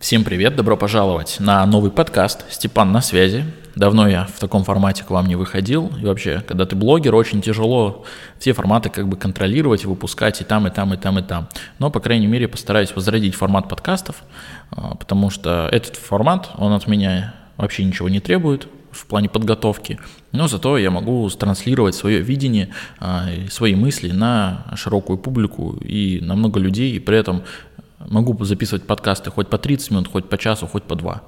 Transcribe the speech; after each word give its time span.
Всем 0.00 0.24
привет, 0.24 0.56
добро 0.56 0.78
пожаловать 0.78 1.36
на 1.40 1.64
новый 1.66 1.90
подкаст 1.90 2.50
«Степан 2.50 2.90
на 2.90 3.02
связи». 3.02 3.44
Давно 3.76 4.08
я 4.08 4.24
в 4.34 4.40
таком 4.40 4.64
формате 4.64 5.04
к 5.04 5.10
вам 5.10 5.26
не 5.26 5.36
выходил. 5.36 5.92
И 6.00 6.06
вообще, 6.06 6.40
когда 6.40 6.64
ты 6.64 6.74
блогер, 6.74 7.14
очень 7.14 7.42
тяжело 7.42 8.06
все 8.38 8.54
форматы 8.54 8.88
как 8.88 9.06
бы 9.06 9.18
контролировать, 9.18 9.84
выпускать 9.84 10.40
и 10.40 10.44
там, 10.44 10.66
и 10.66 10.70
там, 10.70 10.94
и 10.94 10.96
там, 10.96 11.18
и 11.18 11.22
там. 11.22 11.50
Но, 11.78 11.90
по 11.90 12.00
крайней 12.00 12.28
мере, 12.28 12.48
постараюсь 12.48 12.96
возродить 12.96 13.34
формат 13.34 13.68
подкастов, 13.68 14.24
а, 14.70 14.94
потому 14.94 15.28
что 15.28 15.68
этот 15.70 15.96
формат, 15.96 16.48
он 16.56 16.72
от 16.72 16.86
меня 16.86 17.34
вообще 17.58 17.84
ничего 17.84 18.08
не 18.08 18.20
требует 18.20 18.68
в 18.90 19.06
плане 19.06 19.28
подготовки, 19.28 19.98
но 20.32 20.48
зато 20.48 20.78
я 20.78 20.90
могу 20.90 21.28
транслировать 21.28 21.94
свое 21.94 22.20
видение, 22.20 22.70
а, 22.98 23.26
свои 23.50 23.74
мысли 23.74 24.10
на 24.10 24.64
широкую 24.76 25.18
публику 25.18 25.76
и 25.80 26.20
на 26.22 26.34
много 26.34 26.58
людей, 26.58 26.92
и 26.92 26.98
при 26.98 27.18
этом 27.18 27.42
Могу 28.08 28.42
записывать 28.44 28.86
подкасты 28.86 29.30
хоть 29.30 29.48
по 29.48 29.58
30 29.58 29.90
минут, 29.90 30.08
хоть 30.08 30.28
по 30.28 30.38
часу, 30.38 30.66
хоть 30.66 30.84
по 30.84 30.94
два. 30.94 31.22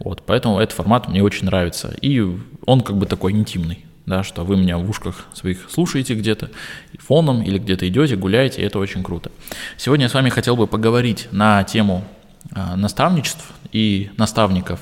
Вот, 0.00 0.22
поэтому 0.26 0.58
этот 0.58 0.76
формат 0.76 1.08
мне 1.08 1.22
очень 1.22 1.46
нравится. 1.46 1.94
И 2.00 2.20
он 2.66 2.80
как 2.80 2.96
бы 2.96 3.06
такой 3.06 3.32
интимный, 3.32 3.84
да, 4.06 4.24
что 4.24 4.44
вы 4.44 4.56
меня 4.56 4.76
в 4.78 4.90
ушках 4.90 5.26
своих 5.34 5.70
слушаете 5.70 6.14
где-то, 6.14 6.50
фоном 6.98 7.42
или 7.42 7.58
где-то 7.58 7.88
идете, 7.88 8.16
гуляете, 8.16 8.60
и 8.60 8.64
это 8.64 8.78
очень 8.80 9.04
круто. 9.04 9.30
Сегодня 9.76 10.06
я 10.06 10.08
с 10.08 10.14
вами 10.14 10.28
хотел 10.28 10.56
бы 10.56 10.66
поговорить 10.66 11.28
на 11.30 11.62
тему 11.62 12.04
а, 12.52 12.76
наставничеств 12.76 13.44
и 13.72 14.10
наставников 14.16 14.80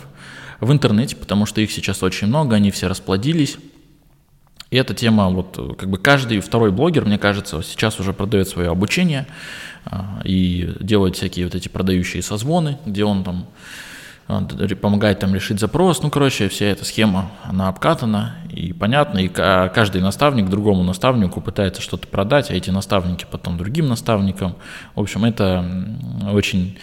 в 0.61 0.73
интернете, 0.73 1.17
потому 1.17 1.45
что 1.45 1.61
их 1.61 1.71
сейчас 1.73 2.03
очень 2.03 2.29
много, 2.29 2.57
они 2.57 2.71
все 2.71 2.89
расплодились. 2.89 3.59
И 4.75 4.77
эта 4.77 4.93
тема, 4.93 5.29
вот 5.29 5.77
как 5.79 5.89
бы 5.89 5.99
каждый 5.99 6.41
второй 6.41 6.73
блогер, 6.73 7.05
мне 7.05 7.17
кажется, 7.17 7.63
сейчас 7.63 8.01
уже 8.01 8.13
продает 8.13 8.49
свое 8.49 8.73
обучение 8.73 9.25
а, 9.85 10.21
и 10.25 10.69
делает 10.81 11.15
всякие 11.15 11.47
вот 11.47 11.55
эти 11.55 11.69
продающие 11.69 12.21
созвоны, 12.25 12.77
где 12.85 13.05
он 13.05 13.23
там 13.23 13.47
а, 14.27 14.45
помогает 14.83 15.21
там 15.21 15.33
решить 15.33 15.61
запрос. 15.61 16.03
Ну, 16.03 16.11
короче, 16.11 16.49
вся 16.49 16.67
эта 16.67 16.85
схема, 16.85 17.31
она 17.45 17.69
обкатана 17.69 18.35
и 18.53 18.73
понятна, 18.73 19.19
и 19.19 19.29
каждый 19.29 20.01
наставник 20.03 20.49
другому 20.49 20.83
наставнику 20.83 21.41
пытается 21.41 21.81
что-то 21.81 22.09
продать, 22.09 22.51
а 22.51 22.55
эти 22.55 22.71
наставники 22.71 23.27
потом 23.31 23.57
другим 23.57 23.87
наставникам. 23.87 24.57
В 24.97 25.03
общем, 25.03 25.25
это 25.25 25.65
очень 26.33 26.79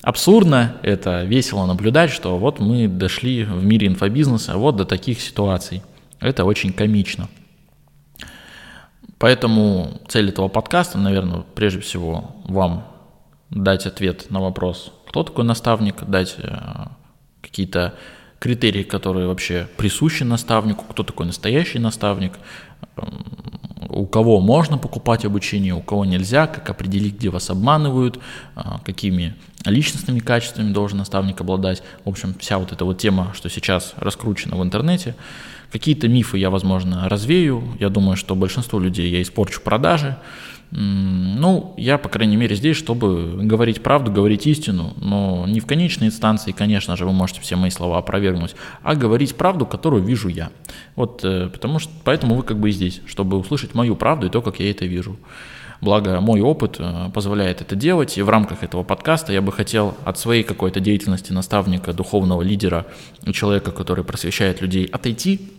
абсурдно, 0.00 0.76
это 0.80 1.24
весело 1.24 1.66
наблюдать, 1.66 2.10
что 2.12 2.38
вот 2.38 2.60
мы 2.60 2.88
дошли 2.88 3.44
в 3.44 3.62
мире 3.62 3.88
инфобизнеса 3.88 4.56
вот 4.56 4.76
до 4.76 4.86
таких 4.86 5.20
ситуаций. 5.20 5.82
Это 6.20 6.44
очень 6.44 6.72
комично. 6.72 7.28
Поэтому 9.18 10.00
цель 10.08 10.28
этого 10.28 10.48
подкаста, 10.48 10.98
наверное, 10.98 11.44
прежде 11.54 11.80
всего 11.80 12.36
вам 12.44 12.86
дать 13.50 13.86
ответ 13.86 14.30
на 14.30 14.40
вопрос, 14.40 14.92
кто 15.08 15.22
такой 15.22 15.44
наставник, 15.44 16.04
дать 16.04 16.36
э, 16.38 16.56
какие-то 17.40 17.94
критерии, 18.38 18.82
которые 18.82 19.28
вообще 19.28 19.68
присущи 19.76 20.22
наставнику, 20.22 20.84
кто 20.84 21.02
такой 21.02 21.26
настоящий 21.26 21.78
наставник, 21.78 22.34
эм, 22.96 23.24
у 23.96 24.06
кого 24.06 24.40
можно 24.40 24.78
покупать 24.78 25.24
обучение, 25.24 25.74
у 25.74 25.80
кого 25.80 26.04
нельзя, 26.04 26.46
как 26.46 26.68
определить, 26.70 27.16
где 27.16 27.30
вас 27.30 27.50
обманывают, 27.50 28.18
э, 28.56 28.60
какими 28.84 29.34
личностными 29.64 30.20
качествами 30.20 30.72
должен 30.72 30.98
наставник 30.98 31.40
обладать. 31.40 31.82
В 32.04 32.08
общем, 32.08 32.34
вся 32.38 32.58
вот 32.58 32.72
эта 32.72 32.84
вот 32.84 32.98
тема, 32.98 33.32
что 33.34 33.48
сейчас 33.48 33.94
раскручена 33.96 34.56
в 34.56 34.62
интернете– 34.62 35.14
Какие-то 35.70 36.08
мифы 36.08 36.38
я, 36.38 36.50
возможно, 36.50 37.08
развею. 37.08 37.62
Я 37.80 37.88
думаю, 37.88 38.16
что 38.16 38.34
большинство 38.34 38.78
людей 38.78 39.10
я 39.10 39.20
испорчу 39.20 39.60
продажи. 39.60 40.16
Ну, 40.72 41.74
я, 41.76 41.96
по 41.96 42.08
крайней 42.08 42.36
мере, 42.36 42.56
здесь, 42.56 42.76
чтобы 42.76 43.38
говорить 43.42 43.82
правду, 43.82 44.10
говорить 44.10 44.46
истину, 44.46 44.94
но 45.00 45.46
не 45.46 45.60
в 45.60 45.66
конечной 45.66 46.08
инстанции, 46.08 46.50
конечно 46.50 46.96
же, 46.96 47.06
вы 47.06 47.12
можете 47.12 47.40
все 47.40 47.54
мои 47.56 47.70
слова 47.70 47.98
опровергнуть, 47.98 48.56
а 48.82 48.96
говорить 48.96 49.36
правду, 49.36 49.64
которую 49.64 50.02
вижу 50.02 50.28
я. 50.28 50.50
Вот, 50.96 51.20
э, 51.24 51.48
потому 51.52 51.78
что, 51.78 51.92
поэтому 52.04 52.34
вы 52.34 52.42
как 52.42 52.58
бы 52.58 52.70
и 52.70 52.72
здесь, 52.72 53.00
чтобы 53.06 53.38
услышать 53.38 53.74
мою 53.74 53.94
правду 53.94 54.26
и 54.26 54.30
то, 54.30 54.42
как 54.42 54.58
я 54.58 54.70
это 54.70 54.86
вижу. 54.86 55.16
Благо, 55.80 56.20
мой 56.20 56.40
опыт 56.40 56.76
э, 56.78 57.10
позволяет 57.14 57.60
это 57.60 57.76
делать, 57.76 58.18
и 58.18 58.22
в 58.22 58.28
рамках 58.28 58.64
этого 58.64 58.82
подкаста 58.82 59.32
я 59.32 59.42
бы 59.42 59.52
хотел 59.52 59.96
от 60.04 60.18
своей 60.18 60.42
какой-то 60.42 60.80
деятельности 60.80 61.32
наставника, 61.32 61.92
духовного 61.92 62.42
лидера, 62.42 62.86
человека, 63.32 63.70
который 63.70 64.02
просвещает 64.02 64.60
людей, 64.60 64.86
отойти 64.86 65.52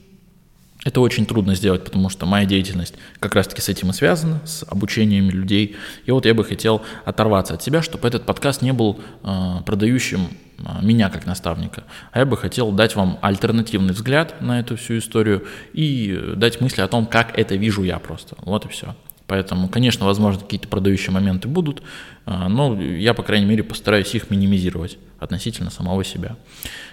это 0.87 1.01
очень 1.01 1.25
трудно 1.25 1.53
сделать, 1.53 1.83
потому 1.83 2.07
что 2.07 2.25
моя 2.25 2.45
деятельность 2.45 2.95
как 3.19 3.35
раз-таки 3.35 3.61
с 3.61 3.67
этим 3.67 3.89
и 3.89 3.93
связана, 3.93 4.39
с 4.45 4.63
обучением 4.63 5.29
людей. 5.29 5.75
И 6.05 6.11
вот 6.11 6.25
я 6.25 6.33
бы 6.33 6.45
хотел 6.45 6.81
оторваться 7.03 7.55
от 7.55 7.61
себя, 7.61 7.81
чтобы 7.81 8.07
этот 8.07 8.25
подкаст 8.25 8.61
не 8.61 8.71
был 8.71 8.97
э, 9.21 9.55
продающим 9.65 10.29
э, 10.59 10.61
меня 10.81 11.09
как 11.09 11.25
наставника, 11.25 11.83
а 12.13 12.19
я 12.19 12.25
бы 12.25 12.37
хотел 12.37 12.71
дать 12.71 12.95
вам 12.95 13.19
альтернативный 13.21 13.93
взгляд 13.93 14.41
на 14.41 14.61
эту 14.61 14.77
всю 14.77 14.99
историю 14.99 15.45
и 15.73 16.33
дать 16.37 16.61
мысли 16.61 16.81
о 16.81 16.87
том, 16.87 17.05
как 17.05 17.37
это 17.37 17.55
вижу 17.55 17.83
я 17.83 17.99
просто. 17.99 18.37
Вот 18.39 18.65
и 18.65 18.69
все. 18.69 18.95
Поэтому, 19.27 19.67
конечно, 19.67 20.05
возможно, 20.05 20.41
какие-то 20.41 20.69
продающие 20.69 21.11
моменты 21.11 21.49
будут, 21.49 21.83
а, 22.25 22.47
но 22.47 22.81
я, 22.81 23.13
по 23.13 23.23
крайней 23.23 23.45
мере, 23.45 23.61
постараюсь 23.61 24.15
их 24.15 24.29
минимизировать 24.29 24.97
относительно 25.19 25.69
самого 25.69 26.03
себя. 26.05 26.37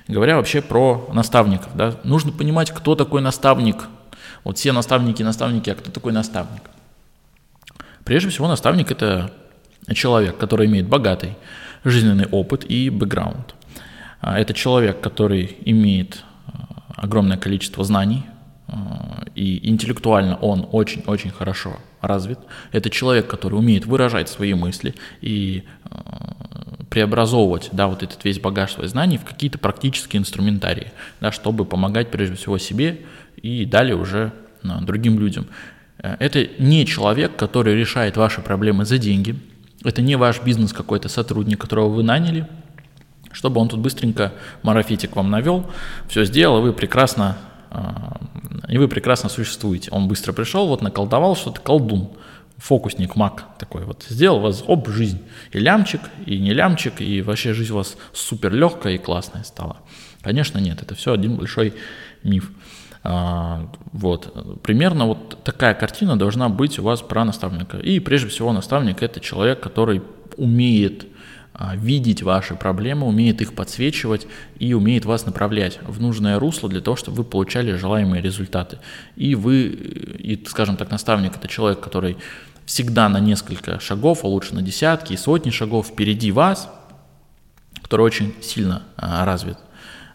Говоря 0.09 0.37
вообще 0.37 0.61
про 0.61 1.09
наставников, 1.13 1.77
да, 1.77 1.95
нужно 2.03 2.33
понимать, 2.33 2.73
кто 2.73 2.97
такой 2.97 3.23
наставник. 3.23 3.85
Вот 4.43 4.59
все 4.59 4.73
наставники, 4.73 5.23
наставники, 5.23 5.71
а 5.71 5.77
кто 5.77 5.93
такой 5.93 6.13
наставник? 6.13 6.63
Прежде 8.05 8.31
всего, 8.31 8.49
наставник– 8.49 8.91
это 8.91 9.33
человек, 9.95 10.37
который 10.37 10.67
имеет 10.67 10.89
богатый 10.89 11.37
жизненный 11.85 12.27
опыт 12.27 12.65
и 12.69 12.91
бэкграунд. 12.91 13.55
А, 14.21 14.41
это 14.41 14.55
человек, 14.55 15.01
который 15.01 15.57
имеет 15.65 16.25
а, 16.47 16.83
огромное 16.97 17.37
количество 17.37 17.85
знаний, 17.85 18.25
и 19.35 19.69
интеллектуально 19.69 20.37
он 20.37 20.67
очень-очень 20.73 21.31
хорошо 21.31 21.77
развит. 22.07 22.39
Это 22.73 22.91
человек, 22.91 23.27
который 23.27 23.55
умеет 23.55 23.87
выражать 23.87 24.29
свои 24.29 24.55
мысли 24.55 24.95
и 25.21 25.65
э, 25.85 25.89
преобразовывать 26.91 27.71
да, 27.73 27.89
вот 27.89 28.03
этот 28.03 28.25
весь 28.25 28.39
багаж 28.39 28.73
своих 28.73 28.91
знаний 28.91 29.19
в 29.19 29.25
какие-то 29.25 29.59
практические 29.59 30.21
инструментарии, 30.21 30.93
да, 31.21 31.33
чтобы 31.33 31.65
помогать 31.65 32.11
прежде 32.11 32.37
всего 32.37 32.59
себе 32.59 33.01
и 33.37 33.65
далее 33.65 33.97
уже 33.97 34.33
э, 34.63 34.69
другим 34.83 35.19
людям. 35.19 35.47
Э, 35.99 36.17
это 36.19 36.47
не 36.59 36.87
человек, 36.87 37.37
который 37.37 37.75
решает 37.75 38.17
ваши 38.17 38.41
проблемы 38.41 38.85
за 38.85 38.99
деньги, 38.99 39.37
это 39.83 40.03
не 40.03 40.17
ваш 40.17 40.43
бизнес 40.43 40.73
какой-то 40.73 41.09
сотрудник, 41.09 41.61
которого 41.61 41.89
вы 41.89 42.03
наняли, 42.03 42.47
чтобы 43.33 43.61
он 43.61 43.69
тут 43.69 43.81
быстренько 43.81 44.33
марафетик 44.63 45.17
вам 45.17 45.31
навел, 45.31 45.67
все 46.09 46.25
сделал, 46.25 46.61
и 46.61 46.63
вы 46.63 46.73
прекрасно 46.73 47.37
и 48.69 48.79
вы 48.79 48.89
прекрасно 48.89 49.29
существуете. 49.29 49.91
Он 49.91 50.09
быстро 50.09 50.33
пришел, 50.33 50.69
вот 50.69 50.83
наколдовал 50.83 51.37
что-то, 51.37 51.61
колдун, 51.61 52.11
фокусник, 52.59 53.17
маг 53.17 53.45
такой 53.59 53.85
вот, 53.85 54.05
сделал 54.09 54.41
вас, 54.41 54.65
об, 54.67 54.89
жизнь. 54.89 55.23
И 55.53 55.59
лямчик, 55.59 56.01
и 56.27 56.39
не 56.39 56.53
лямчик, 56.53 57.01
и 57.01 57.23
вообще 57.23 57.53
жизнь 57.53 57.73
у 57.73 57.77
вас 57.77 57.97
супер 58.13 58.53
легкая 58.53 58.95
и 58.95 58.99
классная 58.99 59.45
стала. 59.45 59.79
Конечно, 60.23 60.59
нет, 60.59 60.83
это 60.83 60.95
все 60.95 61.13
один 61.13 61.37
большой 61.37 61.75
миф. 62.23 62.51
А, 63.03 63.69
вот, 63.93 64.63
примерно 64.63 65.07
вот 65.07 65.45
такая 65.45 65.75
картина 65.75 66.19
должна 66.19 66.49
быть 66.49 66.79
у 66.79 66.83
вас 66.83 67.03
про 67.03 67.25
наставника. 67.25 67.77
И 67.77 68.01
прежде 68.01 68.29
всего 68.29 68.53
наставник 68.53 69.03
это 69.03 69.21
человек, 69.21 69.61
который 69.61 70.01
умеет 70.37 71.07
видеть 71.77 72.23
ваши 72.23 72.55
проблемы, 72.55 73.07
умеет 73.07 73.41
их 73.41 73.55
подсвечивать 73.55 74.27
и 74.59 74.75
умеет 74.75 75.05
вас 75.05 75.25
направлять 75.25 75.79
в 75.83 76.01
нужное 76.01 76.39
русло 76.39 76.69
для 76.69 76.81
того, 76.81 76.97
чтобы 76.97 77.19
вы 77.19 77.25
получали 77.25 77.73
желаемые 77.73 78.21
результаты. 78.21 78.79
И 79.15 79.35
вы, 79.35 79.67
и, 79.67 80.45
скажем 80.47 80.77
так, 80.77 80.91
наставник– 80.91 81.37
это 81.37 81.47
человек, 81.47 81.81
который 81.81 82.17
всегда 82.67 83.09
на 83.09 83.21
несколько 83.21 83.79
шагов, 83.81 84.25
а 84.25 84.27
лучше 84.27 84.55
на 84.55 84.63
десятки 84.63 85.13
и 85.13 85.17
сотни 85.17 85.51
шагов 85.51 85.89
впереди 85.89 86.33
вас, 86.33 86.69
который 87.83 88.03
очень 88.03 88.35
сильно 88.43 88.83
а, 88.97 89.25
развит 89.25 89.59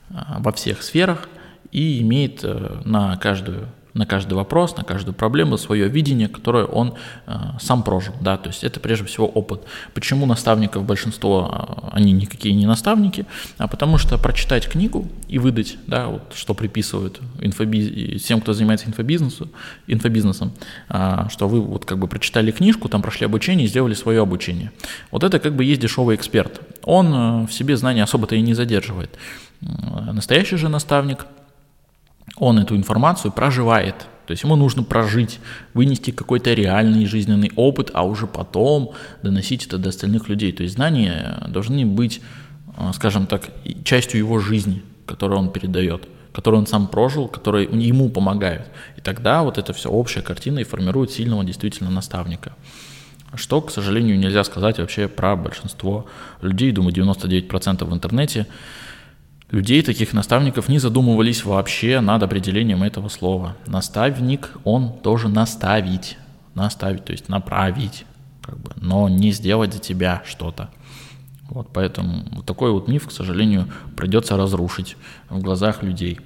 а, 0.10 0.38
во 0.40 0.52
всех 0.52 0.82
сферах 0.84 1.30
и 1.72 2.02
имеет 2.02 2.44
э, 2.44 2.82
на 2.84 3.16
каждую 3.18 3.68
на 3.94 4.06
каждый 4.06 4.34
вопрос, 4.34 4.78
на 4.78 4.84
каждую 4.84 5.16
проблему 5.16 5.58
свое 5.58 5.88
видение, 5.88 6.28
которое 6.28 6.66
он 6.66 6.94
э, 7.26 7.34
сам 7.60 7.84
прожил, 7.84 8.14
да, 8.22 8.38
то 8.38 8.50
есть 8.50 8.64
это 8.64 8.80
прежде 8.80 9.06
всего 9.06 9.28
опыт. 9.28 9.64
Почему 9.94 10.26
наставников 10.26 10.84
большинство, 10.84 11.84
э, 11.84 11.90
они 11.94 12.12
никакие 12.12 12.54
не 12.54 12.66
наставники, 12.66 13.26
а 13.58 13.68
потому 13.68 13.98
что 13.98 14.18
прочитать 14.18 14.68
книгу 14.68 15.08
и 15.28 15.40
выдать, 15.40 15.78
да, 15.88 16.08
вот 16.08 16.34
что 16.36 16.54
приписывают 16.54 17.20
инфобиз... 17.40 18.24
тем, 18.24 18.42
кто 18.42 18.54
занимается 18.54 18.88
инфобизнесу, 18.88 19.50
инфобизнесом, 19.88 20.54
э, 20.90 21.26
что 21.30 21.48
вы 21.48 21.62
вот 21.62 21.86
как 21.86 21.98
бы 21.98 22.08
прочитали 22.08 22.52
книжку, 22.52 22.90
там 22.90 23.02
прошли 23.02 23.26
обучение 23.26 23.66
и 23.66 23.70
сделали 23.70 23.96
свое 23.96 24.22
обучение. 24.22 24.72
Вот 25.12 25.24
это 25.24 25.40
как 25.40 25.56
бы 25.56 25.64
есть 25.64 25.82
дешевый 25.82 26.16
эксперт. 26.16 26.62
Он 26.84 27.14
э, 27.14 27.48
в 27.48 27.52
себе 27.52 27.76
знания 27.76 28.04
особо-то 28.04 28.36
и 28.36 28.42
не 28.42 28.54
задерживает. 28.54 29.18
Настоящий 29.62 30.56
же 30.56 30.70
наставник– 30.70 31.26
он 32.38 32.60
эту 32.60 32.76
информацию 32.76 33.32
проживает. 33.32 33.96
То 34.26 34.32
есть 34.32 34.44
ему 34.44 34.56
нужно 34.56 34.84
прожить, 34.84 35.40
вынести 35.74 36.12
какой-то 36.12 36.54
реальный 36.54 37.06
жизненный 37.06 37.52
опыт, 37.56 37.90
а 37.94 38.04
уже 38.04 38.28
потом 38.28 38.94
доносить 39.24 39.66
это 39.66 39.78
до 39.78 39.90
остальных 39.90 40.30
людей. 40.30 40.52
То 40.52 40.64
есть 40.64 40.76
знания 40.76 41.44
должны 41.48 41.86
быть 41.86 42.22
скажем 42.94 43.28
так, 43.28 43.50
частью 43.84 44.20
его 44.20 44.40
жизни, 44.40 44.82
которую 45.06 45.40
он 45.40 45.52
передает, 45.52 46.08
которую 46.34 46.62
он 46.62 46.68
сам 46.68 46.88
прожил, 46.88 47.28
которые 47.28 47.66
ему 47.66 48.10
помогают. 48.10 48.68
И 48.98 49.02
тогда 49.02 49.44
вот 49.44 49.58
эта 49.58 49.74
вся 49.74 49.90
общая 49.90 50.22
картина 50.22 50.60
и 50.60 50.64
формирует 50.64 51.12
сильного 51.12 51.44
действительно 51.44 51.90
наставника. 51.90 52.54
Что, 53.36 53.62
к 53.62 53.70
сожалению, 53.70 54.18
нельзя 54.18 54.44
сказать 54.44 54.80
вообще 54.80 55.08
про 55.08 55.36
большинство 55.36 56.08
людей, 56.42 56.72
думаю, 56.72 56.94
99% 56.94 57.86
в 57.86 57.94
интернете 57.94 58.48
людей, 59.52 59.82
таких 59.82 60.14
наставников, 60.14 60.70
не 60.70 60.80
задумывались 60.80 61.44
вообще 61.44 62.00
над 62.02 62.24
определением 62.24 62.84
этого 62.84 63.10
слова. 63.10 63.56
Наставник, 63.66 64.52
он 64.64 64.94
должен 65.04 65.34
наставить, 65.34 66.18
наставить, 66.56 67.06
то 67.06 67.12
есть 67.12 67.30
направить, 67.30 68.06
как 68.42 68.60
бы, 68.60 68.72
но 68.76 69.10
не 69.10 69.32
сделать 69.32 69.74
за 69.74 69.80
тебя 69.80 70.22
что-то. 70.26 70.70
Вот 71.50 71.70
поэтому 71.74 72.26
вот 72.32 72.46
такой 72.46 72.72
вот 72.72 72.88
миф, 72.88 73.08
к 73.08 73.12
сожалению, 73.12 73.68
придется 73.96 74.38
разрушить 74.38 74.96
в 75.30 75.40
глазах 75.40 75.82
людей. 75.82 76.20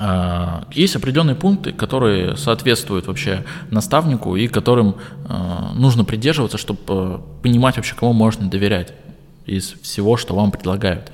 А, 0.00 0.66
есть 0.72 0.96
определенные 0.96 1.36
пункты, 1.36 1.72
которые 1.72 2.36
соответствуют 2.36 3.06
вообще 3.06 3.44
наставнику 3.70 4.36
и 4.36 4.48
которым 4.48 4.96
а, 5.28 5.72
нужно 5.74 6.04
придерживаться, 6.04 6.58
чтобы 6.58 6.80
э, 6.88 7.18
понимать 7.42 7.76
вообще, 7.76 7.94
кому 7.94 8.12
можно 8.12 8.48
доверять 8.48 8.92
из 9.46 9.72
всего, 9.82 10.16
что 10.16 10.34
вам 10.34 10.50
предлагают. 10.50 11.10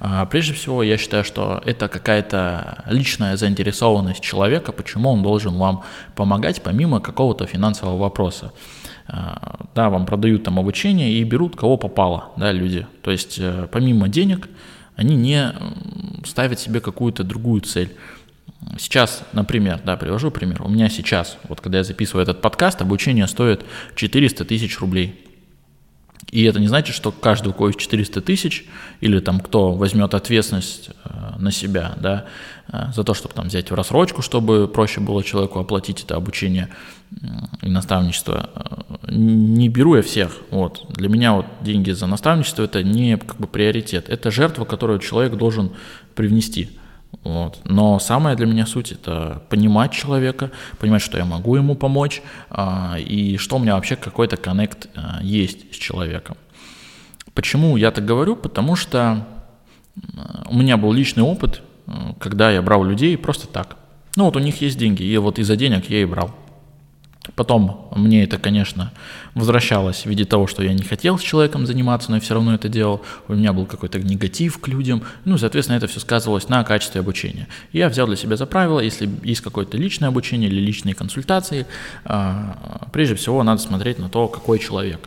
А, 0.00 0.24
прежде 0.26 0.54
всего, 0.54 0.82
я 0.82 0.96
считаю, 0.96 1.24
что 1.24 1.62
это 1.64 1.88
какая-то 1.88 2.84
личная 2.86 3.36
заинтересованность 3.36 4.20
человека, 4.20 4.72
почему 4.72 5.10
он 5.10 5.22
должен 5.22 5.54
вам 5.54 5.84
помогать 6.16 6.62
помимо 6.62 7.00
какого-то 7.00 7.46
финансового 7.46 7.98
вопроса. 7.98 8.52
Да, 9.74 9.90
вам 9.90 10.06
продают 10.06 10.44
там 10.44 10.58
обучение 10.58 11.12
и 11.12 11.24
берут 11.24 11.56
кого 11.56 11.76
попало, 11.76 12.30
да, 12.36 12.52
люди. 12.52 12.86
То 13.02 13.10
есть 13.10 13.38
э, 13.40 13.66
помимо 13.70 14.08
денег 14.08 14.48
они 14.94 15.16
не 15.16 15.52
ставят 16.24 16.60
себе 16.60 16.80
какую-то 16.80 17.24
другую 17.24 17.62
цель. 17.62 17.96
Сейчас, 18.78 19.24
например, 19.32 19.80
да, 19.84 19.96
привожу 19.96 20.30
пример. 20.30 20.62
У 20.62 20.68
меня 20.68 20.88
сейчас, 20.88 21.38
вот 21.48 21.60
когда 21.60 21.78
я 21.78 21.84
записываю 21.84 22.22
этот 22.22 22.40
подкаст, 22.40 22.82
обучение 22.82 23.26
стоит 23.26 23.64
400 23.96 24.44
тысяч 24.44 24.78
рублей. 24.78 25.29
И 26.30 26.44
это 26.44 26.60
не 26.60 26.68
значит, 26.68 26.94
что 26.94 27.10
каждый, 27.10 27.48
у 27.48 27.52
кого 27.52 27.68
есть 27.68 27.78
400 27.78 28.20
тысяч, 28.20 28.66
или 29.00 29.18
там 29.20 29.40
кто 29.40 29.72
возьмет 29.72 30.14
ответственность 30.14 30.90
э, 31.04 31.38
на 31.38 31.50
себя, 31.50 31.94
да, 32.00 32.26
э, 32.72 32.92
за 32.94 33.04
то, 33.04 33.14
чтобы 33.14 33.34
там 33.34 33.48
взять 33.48 33.70
в 33.70 33.74
рассрочку, 33.74 34.22
чтобы 34.22 34.68
проще 34.68 35.00
было 35.00 35.24
человеку 35.24 35.58
оплатить 35.58 36.04
это 36.04 36.16
обучение 36.16 36.68
и 37.62 37.68
наставничество. 37.68 38.50
Э, 38.54 39.12
не 39.12 39.68
беру 39.68 39.96
я 39.96 40.02
всех. 40.02 40.38
Вот. 40.50 40.86
Для 40.90 41.08
меня 41.08 41.32
вот 41.32 41.46
деньги 41.62 41.90
за 41.90 42.06
наставничество 42.06 42.62
это 42.62 42.82
не 42.82 43.16
как 43.16 43.36
бы 43.38 43.46
приоритет. 43.46 44.08
Это 44.08 44.30
жертва, 44.30 44.64
которую 44.64 45.00
человек 45.00 45.34
должен 45.34 45.72
привнести. 46.14 46.70
Вот. 47.24 47.60
Но 47.64 47.98
самая 47.98 48.34
для 48.34 48.46
меня 48.46 48.66
суть 48.66 48.92
это 48.92 49.42
понимать 49.50 49.92
человека, 49.92 50.50
понимать, 50.78 51.02
что 51.02 51.18
я 51.18 51.24
могу 51.24 51.56
ему 51.56 51.74
помочь, 51.74 52.22
а, 52.48 52.96
и 52.98 53.36
что 53.36 53.56
у 53.56 53.58
меня 53.58 53.74
вообще 53.74 53.96
какой-то 53.96 54.36
коннект 54.36 54.88
а, 54.94 55.20
есть 55.22 55.74
с 55.74 55.76
человеком. 55.76 56.36
Почему 57.34 57.76
я 57.76 57.90
так 57.90 58.04
говорю? 58.04 58.36
Потому 58.36 58.74
что 58.74 59.26
у 60.46 60.56
меня 60.56 60.76
был 60.76 60.92
личный 60.92 61.22
опыт, 61.22 61.62
когда 62.18 62.50
я 62.50 62.62
брал 62.62 62.84
людей 62.84 63.16
просто 63.18 63.46
так. 63.46 63.76
Ну 64.16 64.24
вот 64.24 64.36
у 64.36 64.40
них 64.40 64.60
есть 64.60 64.78
деньги, 64.78 65.02
и 65.02 65.16
вот 65.18 65.38
из-за 65.38 65.56
денег 65.56 65.90
я 65.90 66.02
и 66.02 66.04
брал. 66.04 66.34
Потом 67.34 67.88
мне 67.94 68.24
это, 68.24 68.38
конечно, 68.38 68.92
возвращалось 69.34 70.02
в 70.02 70.06
виде 70.06 70.24
того, 70.24 70.46
что 70.46 70.62
я 70.62 70.72
не 70.72 70.82
хотел 70.82 71.18
с 71.18 71.22
человеком 71.22 71.66
заниматься, 71.66 72.10
но 72.10 72.16
я 72.16 72.20
все 72.20 72.32
равно 72.32 72.54
это 72.54 72.70
делал. 72.70 73.02
У 73.28 73.34
меня 73.34 73.52
был 73.52 73.66
какой-то 73.66 74.00
негатив 74.00 74.58
к 74.58 74.68
людям. 74.68 75.02
Ну, 75.26 75.36
соответственно, 75.36 75.76
это 75.76 75.86
все 75.86 76.00
сказывалось 76.00 76.48
на 76.48 76.64
качестве 76.64 77.00
обучения. 77.00 77.46
Я 77.72 77.90
взял 77.90 78.06
для 78.06 78.16
себя 78.16 78.36
за 78.36 78.46
правило, 78.46 78.80
если 78.80 79.08
есть 79.22 79.42
какое-то 79.42 79.76
личное 79.76 80.08
обучение 80.08 80.48
или 80.48 80.60
личные 80.60 80.94
консультации, 80.94 81.66
а, 82.04 82.88
прежде 82.90 83.16
всего 83.16 83.42
надо 83.42 83.60
смотреть 83.60 83.98
на 83.98 84.08
то, 84.08 84.26
какой 84.26 84.58
человек. 84.58 85.00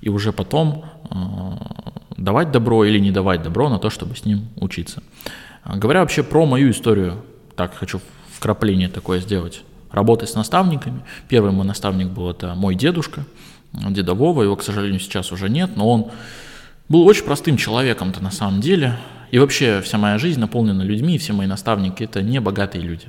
И 0.00 0.08
уже 0.08 0.32
потом 0.32 0.84
а, 1.10 1.92
давать 2.16 2.50
добро 2.50 2.84
или 2.84 2.98
не 2.98 3.12
давать 3.12 3.44
добро 3.44 3.68
на 3.68 3.78
то, 3.78 3.88
чтобы 3.88 4.16
с 4.16 4.24
ним 4.24 4.48
учиться. 4.56 5.00
А, 5.62 5.76
говоря 5.76 6.00
вообще 6.00 6.24
про 6.24 6.44
мою 6.44 6.72
историю, 6.72 7.24
так 7.54 7.76
хочу 7.76 8.00
вкрапление 8.36 8.88
такое 8.88 9.20
сделать 9.20 9.62
работать 9.96 10.28
с 10.28 10.34
наставниками. 10.34 11.00
Первый 11.26 11.52
мой 11.52 11.64
наставник 11.64 12.08
был 12.08 12.30
это 12.30 12.54
мой 12.54 12.74
дедушка, 12.74 13.24
деда 13.72 14.12
Вова, 14.12 14.42
его, 14.42 14.54
к 14.54 14.62
сожалению, 14.62 15.00
сейчас 15.00 15.32
уже 15.32 15.48
нет, 15.48 15.70
но 15.74 15.90
он 15.90 16.10
был 16.90 17.06
очень 17.06 17.24
простым 17.24 17.56
человеком-то 17.56 18.22
на 18.22 18.30
самом 18.30 18.60
деле. 18.60 18.98
И 19.30 19.38
вообще 19.38 19.80
вся 19.80 19.96
моя 19.96 20.18
жизнь 20.18 20.38
наполнена 20.38 20.82
людьми, 20.82 21.14
и 21.16 21.18
все 21.18 21.32
мои 21.32 21.46
наставники– 21.46 22.02
это 22.04 22.20
не 22.22 22.40
богатые 22.40 22.84
люди. 22.84 23.06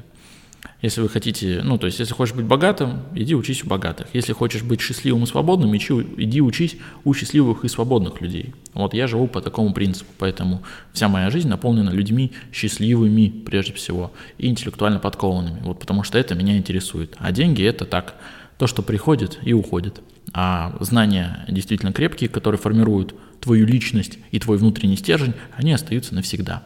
Если 0.82 1.02
вы 1.02 1.10
хотите, 1.10 1.62
ну, 1.64 1.80
то 1.80 1.88
есть, 1.88 2.00
если 2.00 2.14
хочешь 2.14 2.36
быть 2.36 2.46
богатым, 2.46 3.02
иди 3.16 3.34
учись 3.34 3.64
у 3.64 3.68
богатых. 3.68 4.08
Если 4.14 4.32
хочешь 4.34 4.62
быть 4.62 4.80
счастливым 4.80 5.24
и 5.24 5.26
свободным, 5.26 5.76
иди 5.76 6.42
учись 6.42 6.78
у 7.04 7.16
счастливых 7.16 7.66
и 7.66 7.68
свободных 7.68 8.22
людей. 8.22 8.54
Вот 8.76 8.94
я 8.94 9.08
живу 9.08 9.28
по 9.28 9.42
такому 9.42 9.74
принципу, 9.74 10.12
поэтому 10.20 10.62
вся 10.94 11.08
моя 11.08 11.32
жизнь 11.32 11.48
наполнена 11.48 11.90
людьми 11.90 12.32
счастливыми, 12.54 13.28
прежде 13.28 13.74
всего, 13.74 14.12
и 14.38 14.48
интеллектуально 14.48 15.00
подкованными. 15.00 15.62
Вот 15.62 15.80
потому 15.80 16.04
что 16.04 16.20
это 16.20 16.36
меня 16.36 16.56
интересует. 16.58 17.16
А 17.18 17.32
деньги– 17.32 17.64
это 17.64 17.86
так, 17.86 18.14
то, 18.60 18.68
что 18.68 18.84
приходит 18.84 19.40
и 19.42 19.54
уходит. 19.54 20.02
А 20.34 20.78
знания 20.80 21.44
действительно 21.48 21.92
крепкие, 21.92 22.30
которые 22.30 22.60
формируют 22.60 23.16
твою 23.40 23.66
личность 23.66 24.20
и 24.30 24.40
твой 24.40 24.58
внутренний 24.58 24.98
стержень, 24.98 25.34
они 25.56 25.74
остаются 25.74 26.14
навсегда. 26.14 26.64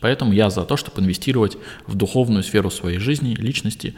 Поэтому 0.00 0.32
я 0.32 0.50
за 0.50 0.64
то, 0.64 0.76
чтобы 0.76 1.00
инвестировать 1.00 1.56
в 1.86 1.94
духовную 1.94 2.42
сферу 2.42 2.70
своей 2.70 2.98
жизни, 2.98 3.34
личности 3.34 3.94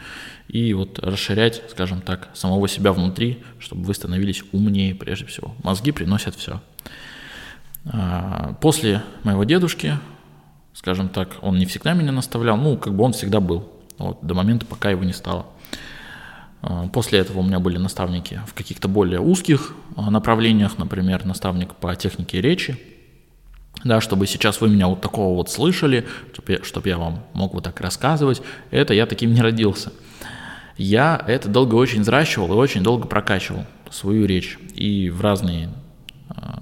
и 0.47 0.73
вот 0.73 0.99
расширять, 0.99 1.63
скажем 1.69 2.01
так, 2.01 2.29
самого 2.33 2.67
себя 2.67 2.93
внутри, 2.93 3.39
чтобы 3.59 3.83
вы 3.83 3.93
становились 3.93 4.43
умнее 4.51 4.95
прежде 4.95 5.25
всего. 5.25 5.55
Мозги 5.63 5.91
приносят 5.91 6.35
все. 6.35 6.61
А, 7.85 8.55
после 8.61 9.03
моего 9.23 9.43
дедушки, 9.43 9.97
скажем 10.73 11.09
так, 11.09 11.37
он 11.41 11.57
не 11.57 11.65
всегда 11.65 11.93
меня 11.93 12.11
наставлял, 12.11 12.57
ну, 12.57 12.77
как 12.77 12.95
бы 12.95 13.03
он 13.03 13.13
всегда 13.13 13.39
был, 13.39 13.71
вот, 13.97 14.19
до 14.21 14.33
момента, 14.33 14.65
пока 14.65 14.89
его 14.89 15.03
не 15.03 15.13
стало. 15.13 15.45
А, 16.61 16.87
после 16.87 17.19
этого 17.19 17.39
у 17.39 17.43
меня 17.43 17.59
были 17.59 17.77
наставники 17.77 18.41
в 18.47 18.53
каких-то 18.53 18.87
более 18.87 19.19
узких 19.19 19.75
а, 19.95 20.09
направлениях, 20.09 20.77
например, 20.77 21.25
наставник 21.25 21.75
по 21.75 21.95
технике 21.95 22.41
речи, 22.41 22.79
да, 23.83 24.01
чтобы 24.01 24.27
сейчас 24.27 24.61
вы 24.61 24.69
меня 24.69 24.87
вот 24.87 25.01
такого 25.01 25.35
вот 25.35 25.49
слышали, 25.49 26.05
чтобы 26.33 26.53
я, 26.53 26.63
чтобы 26.63 26.89
я 26.89 26.97
вам 26.97 27.23
мог 27.33 27.53
вот 27.53 27.63
так 27.63 27.79
рассказывать, 27.81 28.41
это 28.71 28.93
я 28.93 29.05
таким 29.05 29.33
не 29.33 29.41
родился. 29.41 29.91
Я 30.77 31.23
это 31.27 31.49
долго 31.49 31.75
очень 31.75 32.01
взращивал 32.01 32.51
и 32.53 32.55
очень 32.55 32.83
долго 32.83 33.07
прокачивал 33.07 33.65
свою 33.91 34.25
речь. 34.25 34.57
И 34.73 35.09
в 35.09 35.21
разные, 35.21 35.69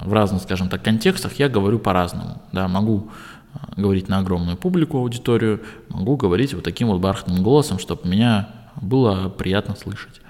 в 0.01 0.13
разных, 0.13 0.43
скажем 0.43 0.69
так, 0.69 0.83
контекстах 0.83 1.33
я 1.39 1.49
говорю 1.49 1.79
по-разному. 1.79 2.41
Да, 2.51 2.67
могу 2.67 3.09
а, 3.53 3.73
говорить 3.75 4.09
на 4.09 4.19
огромную 4.19 4.57
публику, 4.57 4.97
аудиторию, 4.97 5.61
могу 5.89 6.15
говорить 6.15 6.53
вот 6.53 6.63
таким 6.63 6.89
вот 6.89 6.99
бархатным 6.99 7.41
голосом, 7.41 7.79
чтобы 7.79 8.07
меня 8.07 8.49
было 8.79 9.29
приятно 9.29 9.75
слышать. 9.75 10.21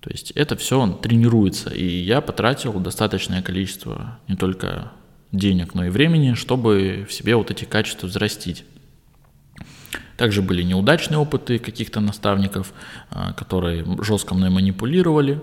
То 0.00 0.10
есть 0.10 0.32
это 0.32 0.56
все 0.56 0.86
тренируется, 1.00 1.70
и 1.70 1.84
я 1.84 2.20
потратил 2.20 2.72
достаточное 2.80 3.40
количество 3.40 4.18
не 4.26 4.36
только 4.36 4.90
денег, 5.32 5.74
но 5.74 5.86
и 5.86 5.88
времени, 5.88 6.34
чтобы 6.34 7.06
в 7.08 7.12
себе 7.12 7.36
вот 7.36 7.50
эти 7.50 7.64
качества 7.64 8.06
взрастить. 8.06 8.64
Также 10.16 10.42
были 10.42 10.62
неудачные 10.62 11.18
опыты 11.18 11.58
каких-то 11.58 12.00
наставников, 12.00 12.72
а, 13.10 13.32
которые 13.32 13.84
жестко 14.02 14.34
мной 14.34 14.50
манипулировали. 14.50 15.40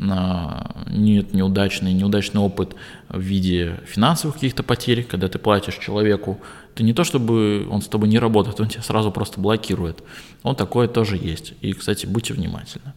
Нет 0.00 1.34
неудачный, 1.34 1.92
неудачный 1.92 2.40
опыт 2.40 2.74
в 3.10 3.20
виде 3.20 3.78
финансовых 3.86 4.36
каких-то 4.36 4.62
потерь, 4.62 5.04
когда 5.04 5.28
ты 5.28 5.38
платишь 5.38 5.76
человеку. 5.76 6.40
Это 6.74 6.84
не 6.84 6.94
то, 6.94 7.04
чтобы 7.04 7.66
он 7.70 7.82
с 7.82 7.88
тобой 7.88 8.08
не 8.08 8.18
работает, 8.18 8.58
он 8.60 8.68
тебя 8.68 8.82
сразу 8.82 9.12
просто 9.12 9.40
блокирует. 9.40 10.02
Он 10.42 10.56
такое 10.56 10.88
тоже 10.88 11.18
есть. 11.18 11.52
И, 11.60 11.74
кстати, 11.74 12.06
будьте 12.06 12.32
внимательны. 12.32 12.94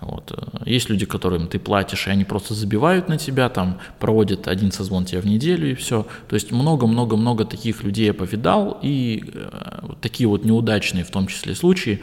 Вот. 0.00 0.32
Есть 0.64 0.88
люди, 0.90 1.06
которым 1.06 1.46
ты 1.46 1.60
платишь, 1.60 2.08
и 2.08 2.10
они 2.10 2.24
просто 2.24 2.54
забивают 2.54 3.08
на 3.08 3.16
тебя, 3.16 3.48
там 3.48 3.78
проводят 4.00 4.48
один 4.48 4.72
созвон 4.72 5.04
тебе 5.04 5.20
в 5.20 5.26
неделю 5.26 5.70
и 5.70 5.74
все. 5.74 6.04
То 6.28 6.34
есть 6.34 6.50
много-много-много 6.50 7.44
таких 7.44 7.84
людей 7.84 8.06
я 8.06 8.14
повидал, 8.14 8.78
и 8.82 9.22
э, 9.32 9.80
такие 10.00 10.28
вот 10.28 10.44
неудачные 10.44 11.04
в 11.04 11.10
том 11.10 11.26
числе 11.26 11.54
случаи, 11.54 12.00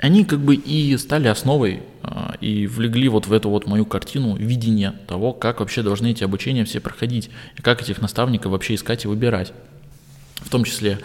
они 0.00 0.24
как 0.24 0.40
бы 0.40 0.54
и 0.54 0.96
стали 0.96 1.28
основой 1.28 1.82
э, 2.02 2.32
и 2.40 2.66
влегли 2.66 3.08
вот 3.08 3.26
в 3.26 3.32
эту 3.32 3.50
вот 3.50 3.66
мою 3.66 3.84
картину 3.84 4.36
видения 4.36 4.94
того, 5.06 5.32
как 5.32 5.60
вообще 5.60 5.82
должны 5.82 6.10
эти 6.10 6.24
обучения 6.24 6.64
все 6.64 6.80
проходить, 6.80 7.30
и 7.56 7.62
как 7.62 7.82
этих 7.82 8.00
наставников 8.00 8.52
вообще 8.52 8.74
искать 8.74 9.04
и 9.04 9.08
выбирать. 9.08 9.52
В 10.36 10.48
том 10.48 10.64
числе, 10.64 11.00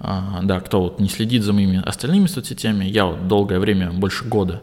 э, 0.00 0.18
да, 0.42 0.60
кто 0.60 0.82
вот 0.82 1.00
не 1.00 1.08
следит 1.08 1.42
за 1.42 1.52
моими 1.52 1.80
остальными 1.84 2.26
соцсетями, 2.26 2.84
я 2.84 3.06
вот 3.06 3.28
долгое 3.28 3.60
время, 3.60 3.92
больше 3.92 4.24
года, 4.24 4.62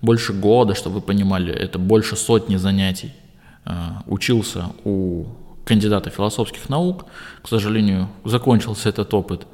больше 0.00 0.32
года, 0.32 0.74
чтобы 0.74 0.96
вы 0.96 1.00
понимали, 1.02 1.54
это 1.54 1.78
больше 1.78 2.16
сотни 2.16 2.56
занятий. 2.56 3.12
А, 3.64 4.02
учился 4.06 4.66
у 4.84 5.26
кандидата 5.64 6.10
философских 6.10 6.68
наук. 6.68 7.06
К 7.42 7.48
сожалению, 7.48 8.08
закончился 8.24 8.88
этот 8.88 9.14
опыт 9.14 9.46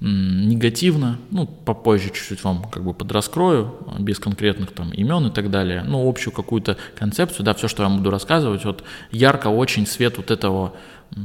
негативно. 0.00 1.18
Ну, 1.30 1.46
попозже 1.46 2.10
чуть-чуть 2.10 2.44
вам 2.44 2.64
как 2.70 2.84
бы 2.84 2.94
подраскрою, 2.94 3.74
без 3.98 4.18
конкретных 4.18 4.72
там 4.72 4.90
имен 4.92 5.26
и 5.26 5.30
так 5.30 5.50
далее. 5.50 5.82
Ну, 5.84 6.08
общую 6.08 6.32
какую-то 6.32 6.76
концепцию, 6.96 7.44
да, 7.44 7.54
все, 7.54 7.68
что 7.68 7.82
я 7.82 7.88
вам 7.88 7.98
буду 7.98 8.10
рассказывать. 8.10 8.64
Вот 8.64 8.84
ярко 9.10 9.48
очень 9.48 9.86
свет 9.86 10.16
вот 10.16 10.30
этого 10.30 10.74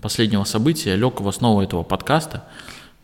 последнего 0.01 0.43
события 0.43 0.95
лег 0.95 1.21
в 1.21 1.27
основу 1.27 1.61
этого 1.61 1.83
подкаста. 1.83 2.45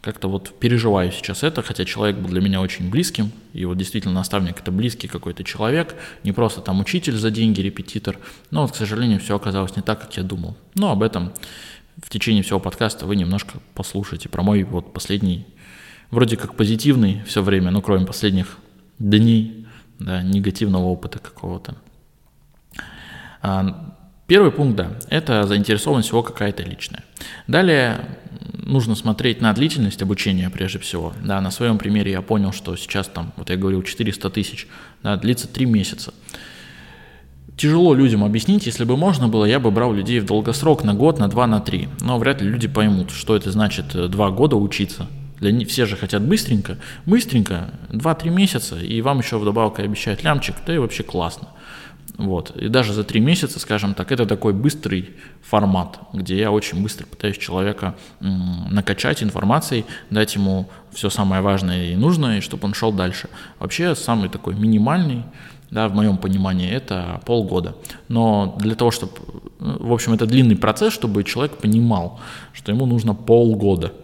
Как-то 0.01 0.29
вот 0.29 0.57
переживаю 0.57 1.11
сейчас 1.11 1.43
это, 1.43 1.61
хотя 1.61 1.83
человек 1.83 2.17
был 2.17 2.29
для 2.29 2.39
меня 2.39 2.61
очень 2.61 2.89
близким, 2.89 3.33
и 3.51 3.65
вот 3.65 3.77
действительно 3.77 4.13
наставник 4.13 4.61
это 4.61 4.71
близкий 4.71 5.09
какой-то 5.09 5.43
человек, 5.43 5.93
не 6.23 6.31
просто 6.31 6.61
там 6.61 6.79
учитель 6.79 7.17
за 7.17 7.31
деньги, 7.31 7.59
репетитор, 7.59 8.17
но 8.49 8.61
вот, 8.61 8.71
к 8.71 8.75
сожалению, 8.77 9.19
все 9.19 9.35
оказалось 9.35 9.75
не 9.75 9.81
так, 9.81 9.99
как 9.99 10.15
я 10.15 10.23
думал. 10.23 10.55
Но 10.75 10.91
об 10.91 11.03
этом 11.03 11.33
в 12.01 12.09
течение 12.09 12.43
всего 12.43 12.61
подкаста 12.61 13.05
вы 13.05 13.17
немножко 13.17 13.59
послушаете 13.75 14.29
про 14.29 14.41
мой 14.41 14.63
вот 14.63 14.93
последний, 14.93 15.45
вроде 16.11 16.37
как 16.37 16.55
позитивный 16.55 17.21
все 17.25 17.41
время, 17.41 17.71
ну 17.71 17.81
кроме 17.81 18.05
последних 18.05 18.57
дней, 18.99 19.67
да, 19.99 20.21
негативного 20.21 20.85
опыта 20.85 21.19
какого-то. 21.19 21.75
А, 23.41 23.95
первый 24.27 24.51
пункт, 24.51 24.75
да, 24.75 24.91
это 25.09 25.45
заинтересованность 25.45 26.09
его 26.09 26.23
какая-то 26.23 26.63
личная. 26.63 27.03
Далее 27.47 27.99
нужно 28.53 28.95
смотреть 28.95 29.41
на 29.41 29.53
длительность 29.53 30.01
обучения 30.01 30.49
прежде 30.49 30.79
всего. 30.79 31.13
Да, 31.23 31.41
на 31.41 31.51
своем 31.51 31.77
примере 31.77 32.11
я 32.11 32.21
понял, 32.21 32.51
что 32.51 32.75
сейчас 32.75 33.07
там, 33.07 33.33
вот 33.37 33.49
я 33.49 33.57
говорил, 33.57 33.83
400 33.83 34.29
тысяч, 34.29 34.67
да, 35.03 35.17
длится 35.17 35.47
3 35.47 35.65
месяца. 35.65 36.13
Тяжело 37.57 37.93
людям 37.93 38.23
объяснить, 38.23 38.67
если 38.67 38.85
бы 38.85 38.95
можно 38.95 39.27
было, 39.27 39.43
я 39.43 39.59
бы 39.59 39.69
брал 39.69 39.91
людей 39.93 40.21
в 40.21 40.25
долгосрок 40.25 40.85
на 40.85 40.93
год, 40.93 41.19
на 41.19 41.27
два, 41.27 41.45
на 41.45 41.59
три. 41.59 41.89
Но 41.99 42.17
вряд 42.17 42.41
ли 42.41 42.47
люди 42.47 42.69
поймут, 42.69 43.11
что 43.11 43.35
это 43.35 43.51
значит 43.51 43.93
э, 43.95 44.07
два 44.07 44.31
года 44.31 44.55
учиться. 44.55 45.07
Для 45.39 45.51
них, 45.51 45.69
все 45.69 45.85
же 45.85 45.95
хотят 45.95 46.21
быстренько, 46.21 46.77
быстренько, 47.05 47.69
2-3 47.89 48.29
месяца, 48.29 48.77
и 48.77 49.01
вам 49.01 49.19
еще 49.19 49.37
вдобавок 49.37 49.79
обещают 49.79 50.23
лямчик, 50.23 50.55
да 50.65 50.75
и 50.75 50.77
вообще 50.77 51.03
классно. 51.03 51.49
Вот. 52.17 52.51
И 52.57 52.67
даже 52.67 52.91
за 52.91 53.05
три 53.05 53.21
месяца, 53.21 53.59
скажем 53.59 53.93
так, 53.93 54.11
это 54.11 54.25
такой 54.25 54.51
быстрый 54.51 55.11
формат, 55.41 55.99
где 56.11 56.37
я 56.37 56.51
очень 56.51 56.83
быстро 56.83 57.05
пытаюсь 57.05 57.37
человека 57.37 57.95
накачать 58.19 59.23
информацией, 59.23 59.85
дать 60.09 60.35
ему 60.35 60.69
все 60.91 61.09
самое 61.09 61.41
важное 61.41 61.91
и 61.91 61.95
нужное, 61.95 62.39
и 62.39 62.41
чтобы 62.41 62.65
он 62.65 62.73
шел 62.73 62.91
дальше. 62.91 63.29
Вообще 63.59 63.95
самый 63.95 64.27
такой 64.27 64.55
минимальный, 64.55 65.23
да, 65.71 65.87
в 65.87 65.93
моем 65.95 66.17
понимании, 66.17 66.69
это 66.69 67.21
полгода. 67.25 67.77
Но 68.09 68.57
для 68.59 68.75
того, 68.75 68.91
чтобы, 68.91 69.13
в 69.59 69.93
общем, 69.93 70.11
это 70.11 70.25
длинный 70.25 70.57
процесс, 70.57 70.93
чтобы 70.93 71.23
человек 71.23 71.57
понимал, 71.57 72.19
что 72.51 72.73
ему 72.73 72.85
нужно 72.85 73.13
полгода– 73.15 73.93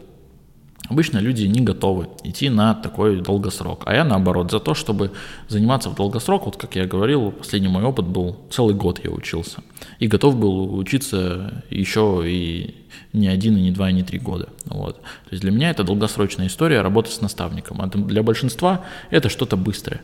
Обычно 0.90 1.18
люди 1.18 1.46
не 1.48 1.62
готовы 1.62 2.08
идти 2.24 2.50
на 2.50 2.74
такой 2.76 3.22
долгосрок, 3.22 3.84
а 3.86 3.96
я 3.96 4.04
наоборот 4.04 4.52
за 4.52 4.60
то, 4.60 4.76
чтобы 4.76 5.12
заниматься 5.48 5.90
в 5.90 5.96
долгосрок, 5.96 6.46
вот 6.46 6.58
как 6.58 6.76
я 6.76 6.86
говорил, 6.86 7.32
последний 7.32 7.70
мой 7.70 7.84
опыт 7.84 8.06
был, 8.06 8.38
целый 8.52 8.76
год 8.76 9.00
я 9.04 9.10
учился, 9.10 9.64
и 10.00 10.08
готов 10.08 10.38
был 10.38 10.78
учиться 10.78 11.64
еще 11.70 12.24
и 12.26 12.76
не 13.14 13.28
один, 13.28 13.58
и 13.58 13.62
не 13.62 13.72
два, 13.72 13.90
и 13.90 13.94
не 13.94 14.04
три 14.04 14.20
года. 14.20 14.50
Вот. 14.66 14.98
То 15.02 15.32
есть 15.32 15.42
для 15.42 15.52
меня 15.52 15.72
это 15.72 15.84
долгосрочная 15.84 16.48
история 16.48 16.82
работы 16.82 17.10
с 17.10 17.22
наставником, 17.22 17.82
а 17.82 17.88
для 17.88 18.24
большинства 18.24 18.86
это 19.10 19.30
что-то 19.30 19.58
быстрое 19.58 20.02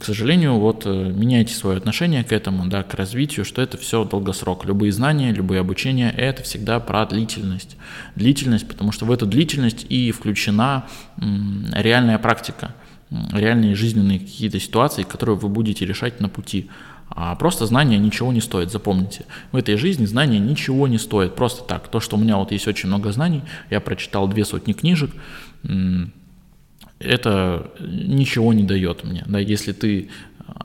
к 0.00 0.04
сожалению, 0.04 0.58
вот 0.58 0.82
э, 0.86 1.12
меняйте 1.14 1.54
свое 1.54 1.78
отношение 1.78 2.22
к 2.22 2.32
этому, 2.32 2.66
да, 2.66 2.82
к 2.82 2.94
развитию, 2.94 3.44
что 3.44 3.62
это 3.62 3.76
все 3.76 4.04
долгосрок. 4.04 4.64
Любые 4.64 4.92
знания, 4.92 5.32
любые 5.32 5.60
обучения– 5.60 6.10
это 6.16 6.42
всегда 6.42 6.78
про 6.80 7.04
длительность. 7.06 7.76
Длительность, 8.14 8.68
потому 8.68 8.92
что 8.92 9.06
в 9.06 9.10
эту 9.10 9.26
длительность 9.26 9.86
и 9.88 10.12
включена 10.12 10.86
реальная 11.18 12.18
практика, 12.18 12.74
реальные 13.10 13.74
жизненные 13.74 14.20
какие-то 14.20 14.60
ситуации, 14.60 15.02
которые 15.02 15.36
вы 15.36 15.48
будете 15.48 15.86
решать 15.86 16.20
на 16.20 16.28
пути. 16.28 16.68
А 17.08 17.34
просто 17.36 17.66
знания 17.66 17.98
ничего 17.98 18.32
не 18.32 18.40
стоят, 18.40 18.70
запомните. 18.70 19.24
В 19.52 19.56
этой 19.56 19.76
жизни 19.76 20.04
знания 20.06 20.38
ничего 20.38 20.88
не 20.88 20.98
стоят, 20.98 21.34
просто 21.34 21.64
так. 21.64 21.88
То, 21.88 22.00
что 22.00 22.16
у 22.16 22.20
меня 22.20 22.36
вот 22.36 22.52
есть 22.52 22.66
очень 22.66 22.88
много 22.88 23.12
знаний, 23.12 23.42
я 23.70 23.80
прочитал 23.80 24.28
две 24.28 24.44
сотни 24.44 24.72
книжек, 24.72 25.10
это 26.98 27.70
ничего 27.80 28.52
не 28.52 28.64
дает 28.64 29.04
мне. 29.04 29.24
Да, 29.26 29.38
если 29.38 29.72
ты 29.72 30.10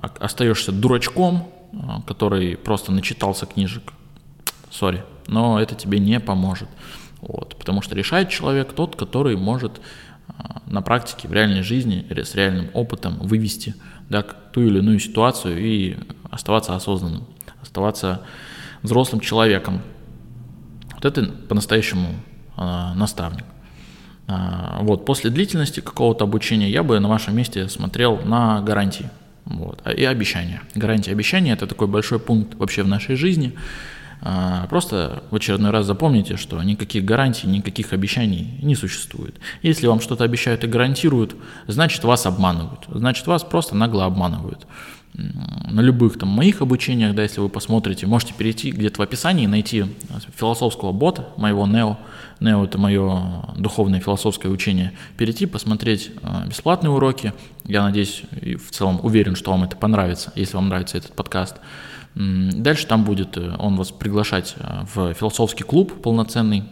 остаешься 0.01 0.71
дурачком, 0.71 1.50
а, 1.73 2.01
который 2.01 2.57
просто 2.57 2.91
начитался 2.91 3.45
книжек, 3.45 3.93
сори, 4.69 5.03
но 5.27 5.59
это 5.59 5.75
тебе 5.75 6.00
не 6.00 6.19
поможет. 6.19 6.69
Вот, 7.19 7.55
потому 7.57 7.81
что 7.81 7.95
решает 7.95 8.29
человек 8.29 8.73
тот, 8.73 8.95
который 8.95 9.35
может 9.35 9.81
а, 10.27 10.61
на 10.65 10.81
практике, 10.81 11.27
в 11.27 11.33
реальной 11.33 11.61
жизни, 11.61 12.05
с 12.09 12.35
реальным 12.35 12.69
опытом 12.73 13.19
вывести 13.19 13.75
да, 14.09 14.23
ту 14.23 14.61
или 14.61 14.79
иную 14.79 15.00
ситуацию 15.00 15.57
и 15.59 15.97
оставаться 16.29 16.75
осознанным, 16.75 17.25
оставаться 17.61 18.23
взрослым 18.81 19.21
человеком. 19.21 19.81
Вот 20.93 21.05
это 21.05 21.23
по-настоящему 21.23 22.15
э, 22.57 22.93
наставник. 22.95 23.45
А, 24.33 24.79
вот, 24.81 25.03
после 25.03 25.29
длительности 25.29 25.81
какого-то 25.81 26.23
обучения 26.23 26.69
я 26.69 26.83
бы 26.83 26.97
на 27.00 27.09
вашем 27.09 27.35
месте 27.35 27.67
смотрел 27.67 28.17
на 28.23 28.61
гарантии 28.61 29.09
вот, 29.43 29.81
и 29.85 30.05
обещания. 30.05 30.61
Гарантии 30.73 31.11
обещания– 31.11 31.51
это 31.53 31.67
такой 31.67 31.88
большой 31.88 32.17
пункт 32.19 32.55
вообще 32.55 32.83
в 32.83 32.88
нашей 32.88 33.15
жизни. 33.15 33.53
А, 34.21 34.67
просто 34.67 35.23
в 35.31 35.35
очередной 35.35 35.71
раз 35.71 35.85
запомните, 35.85 36.38
что 36.38 36.63
никаких 36.63 37.03
гарантий, 37.03 37.47
никаких 37.47 37.91
обещаний 37.91 38.57
не 38.61 38.75
существует. 38.75 39.35
Если 39.63 39.85
вам 39.88 40.00
что-то 40.00 40.23
обещают 40.23 40.63
и 40.63 40.67
гарантируют, 40.67 41.35
значит 41.67 42.05
вас 42.05 42.25
обманывают, 42.25 42.85
значит 42.88 43.27
вас 43.27 43.43
просто 43.43 43.75
нагло 43.75 44.05
обманывают 44.05 44.65
на 45.13 45.81
любых 45.81 46.17
там 46.17 46.29
моих 46.29 46.61
обучениях, 46.61 47.15
да, 47.15 47.23
если 47.23 47.41
вы 47.41 47.50
посмотрите, 47.50 48.07
можете 48.07 48.33
перейти 48.33 48.71
где-то 48.71 49.00
в 49.00 49.01
описании 49.01 49.43
и 49.43 49.47
найти 49.47 49.85
философского 50.35 50.91
бота, 50.91 51.27
моего 51.38 51.67
Нео. 51.67 51.97
Нео– 52.41 52.63
это 52.65 52.79
мое 52.79 53.45
духовное 53.55 54.00
философское 54.00 54.50
учение. 54.50 54.93
Перейти, 55.15 55.45
посмотреть 55.45 56.10
э, 56.24 56.48
бесплатные 56.48 56.89
уроки. 56.89 57.33
Я 57.65 57.83
надеюсь 57.83 58.24
и 58.41 58.55
в 58.55 58.71
целом 58.71 59.00
уверен, 59.03 59.36
что 59.36 59.51
вам 59.51 59.63
это 59.63 59.77
понравится, 59.77 60.33
если 60.33 60.55
вам 60.55 60.67
нравится 60.67 60.98
этот 60.98 61.13
подкаст. 61.13 61.57
Дальше 62.15 62.88
там 62.88 63.03
будет 63.03 63.38
э, 63.38 63.55
он 63.60 63.75
вас 63.75 63.91
приглашать 63.91 64.55
э, 64.57 64.86
в 64.91 65.13
философский 65.13 65.63
клуб 65.63 66.01
полноценный. 66.01 66.63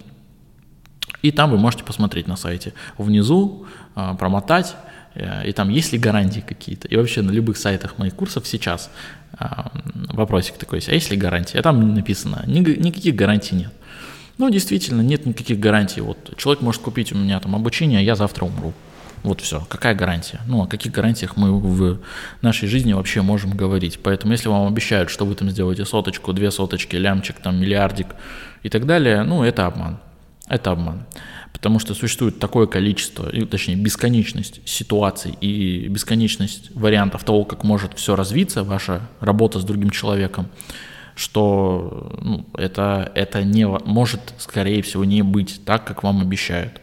И 1.22 1.30
там 1.32 1.52
вы 1.52 1.60
можете 1.60 1.84
посмотреть 1.84 2.28
на 2.28 2.36
сайте. 2.36 2.74
Внизу 2.98 3.68
промотать 3.94 4.76
и 5.44 5.52
там 5.52 5.68
есть 5.68 5.92
ли 5.92 6.00
гарантии 6.00 6.40
какие-то. 6.40 6.88
И 6.88 6.96
вообще 6.96 7.22
на 7.22 7.32
любых 7.32 7.58
сайтах 7.58 7.98
моих 7.98 8.16
курсов 8.16 8.48
сейчас 8.48 8.90
вопросик 9.94 10.56
такой 10.56 10.78
есть, 10.78 10.88
а 10.88 10.94
есть 10.94 11.12
ли 11.12 11.18
гарантии? 11.18 11.58
А 11.58 11.62
там 11.62 11.94
написано, 11.94 12.44
никаких 12.46 13.16
гарантий 13.16 13.56
нет. 13.56 13.74
Ну, 14.40 14.50
действительно, 14.50 15.02
нет 15.02 15.26
никаких 15.26 15.60
гарантий. 15.60 16.00
Вот 16.00 16.38
человек 16.38 16.62
может 16.62 16.82
купить 16.82 17.12
у 17.12 17.18
меня 17.18 17.42
там 17.42 17.56
обучение, 17.56 18.00
а 18.00 18.02
я 18.02 18.16
завтра 18.16 18.46
умру. 18.46 18.74
Вот 19.22 19.42
все. 19.42 19.66
Какая 19.68 19.94
гарантия? 19.94 20.40
Ну, 20.48 20.64
о 20.64 20.68
каких 20.68 20.94
гарантиях 20.94 21.36
мы 21.36 21.60
в 21.60 22.00
нашей 22.42 22.70
жизни 22.70 22.94
вообще 22.94 23.22
можем 23.22 23.52
говорить? 23.52 24.00
Поэтому, 24.02 24.32
если 24.32 24.48
вам 24.48 24.66
обещают, 24.66 25.10
что 25.10 25.26
вы 25.26 25.36
там 25.36 25.50
сделаете 25.50 25.84
соточку, 25.84 26.32
две 26.32 26.52
соточки, 26.52 26.96
лямчик, 26.96 27.36
там, 27.44 27.60
миллиардик 27.60 28.08
и 28.64 28.70
так 28.70 28.86
далее, 28.86 29.24
ну, 29.24 29.44
это 29.44 29.66
обман. 29.66 30.00
Это 30.48 30.72
обман. 30.72 31.06
Потому 31.52 31.80
что 31.80 31.94
существует 31.94 32.40
такое 32.40 32.66
количество, 32.66 33.30
точнее 33.46 33.76
бесконечность 33.76 34.62
ситуаций 34.66 35.34
и 35.42 35.90
бесконечность 35.90 36.74
вариантов 36.74 37.26
того, 37.26 37.44
как 37.44 37.66
может 37.66 37.92
все 37.98 38.16
развиться, 38.16 38.64
ваша 38.64 39.02
работа 39.20 39.60
с 39.60 39.66
другим 39.66 39.90
человеком, 39.90 40.48
что 41.20 42.14
ну, 42.22 42.46
это, 42.54 43.12
это 43.14 43.44
не, 43.44 43.68
может, 43.68 44.34
скорее 44.38 44.82
всего, 44.82 45.04
не 45.04 45.22
быть 45.22 45.66
так, 45.66 45.86
как 45.86 46.04
вам 46.04 46.22
обещают. 46.22 46.80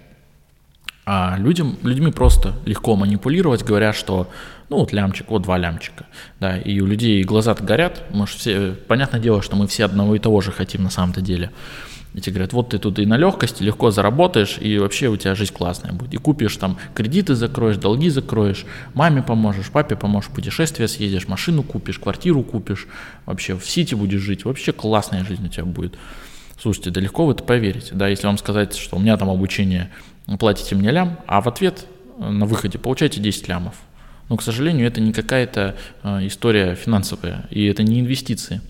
А 1.08 1.36
людям, 1.38 1.78
людьми 1.84 2.10
просто 2.10 2.54
легко 2.64 2.96
манипулировать, 2.96 3.62
говоря, 3.62 3.92
что 3.92 4.28
ну 4.68 4.78
вот 4.78 4.92
лямчик, 4.92 5.30
вот 5.30 5.42
два 5.42 5.56
лямчика. 5.56 6.06
Да, 6.40 6.58
и 6.58 6.80
у 6.80 6.86
людей 6.86 7.22
глаза-то 7.22 7.62
горят, 7.62 8.02
может, 8.10 8.36
все, 8.38 8.72
понятное 8.88 9.20
дело, 9.20 9.40
что 9.40 9.54
мы 9.54 9.68
все 9.68 9.84
одного 9.84 10.16
и 10.16 10.18
того 10.18 10.40
же 10.40 10.50
хотим 10.50 10.82
на 10.82 10.90
самом-то 10.90 11.20
деле. 11.20 11.52
И 12.14 12.20
тебе 12.20 12.34
говорят, 12.36 12.54
вот 12.54 12.70
ты 12.70 12.78
тут 12.78 12.98
и 12.98 13.06
на 13.06 13.16
легкости 13.18 13.62
легко 13.62 13.90
заработаешь, 13.90 14.56
и 14.58 14.78
вообще 14.78 15.08
у 15.08 15.16
тебя 15.16 15.34
жизнь 15.34 15.52
классная 15.52 15.92
будет. 15.92 16.14
И 16.14 16.16
купишь 16.16 16.56
там 16.56 16.78
кредиты 16.94 17.34
закроешь, 17.34 17.76
долги 17.76 18.08
закроешь, 18.08 18.64
маме 18.94 19.22
поможешь, 19.22 19.70
папе 19.70 19.96
поможешь, 19.96 20.30
путешествие 20.30 20.88
съездишь, 20.88 21.28
машину 21.28 21.62
купишь, 21.62 21.98
квартиру 21.98 22.42
купишь, 22.42 22.88
вообще 23.26 23.54
в 23.54 23.64
Сити 23.64 23.94
будешь 23.94 24.22
жить, 24.22 24.44
вообще 24.44 24.72
классная 24.72 25.24
жизнь 25.24 25.44
у 25.44 25.48
тебя 25.48 25.66
будет. 25.66 25.94
Слушайте, 26.58 26.90
да 26.90 27.00
легко 27.02 27.26
в 27.26 27.30
это 27.30 27.44
поверить, 27.44 27.90
да, 27.92 28.08
если 28.08 28.26
вам 28.26 28.38
сказать, 28.38 28.74
что 28.74 28.96
у 28.96 28.98
меня 28.98 29.18
там 29.18 29.28
обучение, 29.28 29.90
платите 30.38 30.74
мне 30.74 30.90
лям, 30.90 31.18
а 31.26 31.40
в 31.40 31.48
ответ 31.48 31.86
э, 32.18 32.28
на 32.28 32.46
выходе 32.46 32.78
получаете 32.78 33.20
10 33.20 33.48
лямов. 33.48 33.74
Но, 34.28 34.36
к 34.36 34.42
сожалению, 34.42 34.86
это 34.86 35.00
не 35.00 35.12
какая-то 35.12 35.76
э, 36.02 36.26
история 36.26 36.74
финансовая, 36.74 37.46
и 37.50 37.64
это 37.66 37.82
не 37.82 38.00
инвестиции. 38.00 38.60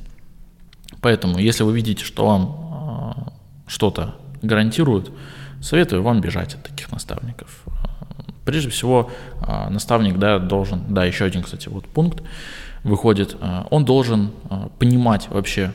Поэтому, 1.01 1.39
если 1.39 1.63
вы 1.63 1.75
видите, 1.75 2.05
что 2.05 2.27
вам 2.27 3.33
что-то 3.67 4.17
гарантируют, 4.43 5.13
советую 5.61 6.03
вам 6.03 6.21
бежать 6.21 6.55
от 6.55 6.63
таких 6.63 6.91
наставников. 6.93 7.65
Прежде 8.45 8.71
всего, 8.71 9.11
наставник 9.69 10.19
да, 10.19 10.39
должен, 10.39 10.83
да, 10.89 11.05
еще 11.05 11.25
один, 11.25 11.43
кстати, 11.43 11.69
вот 11.69 11.87
пункт 11.87 12.23
выходит, 12.85 13.37
он 13.71 13.85
должен 13.85 14.31
понимать 14.79 15.29
вообще 15.29 15.73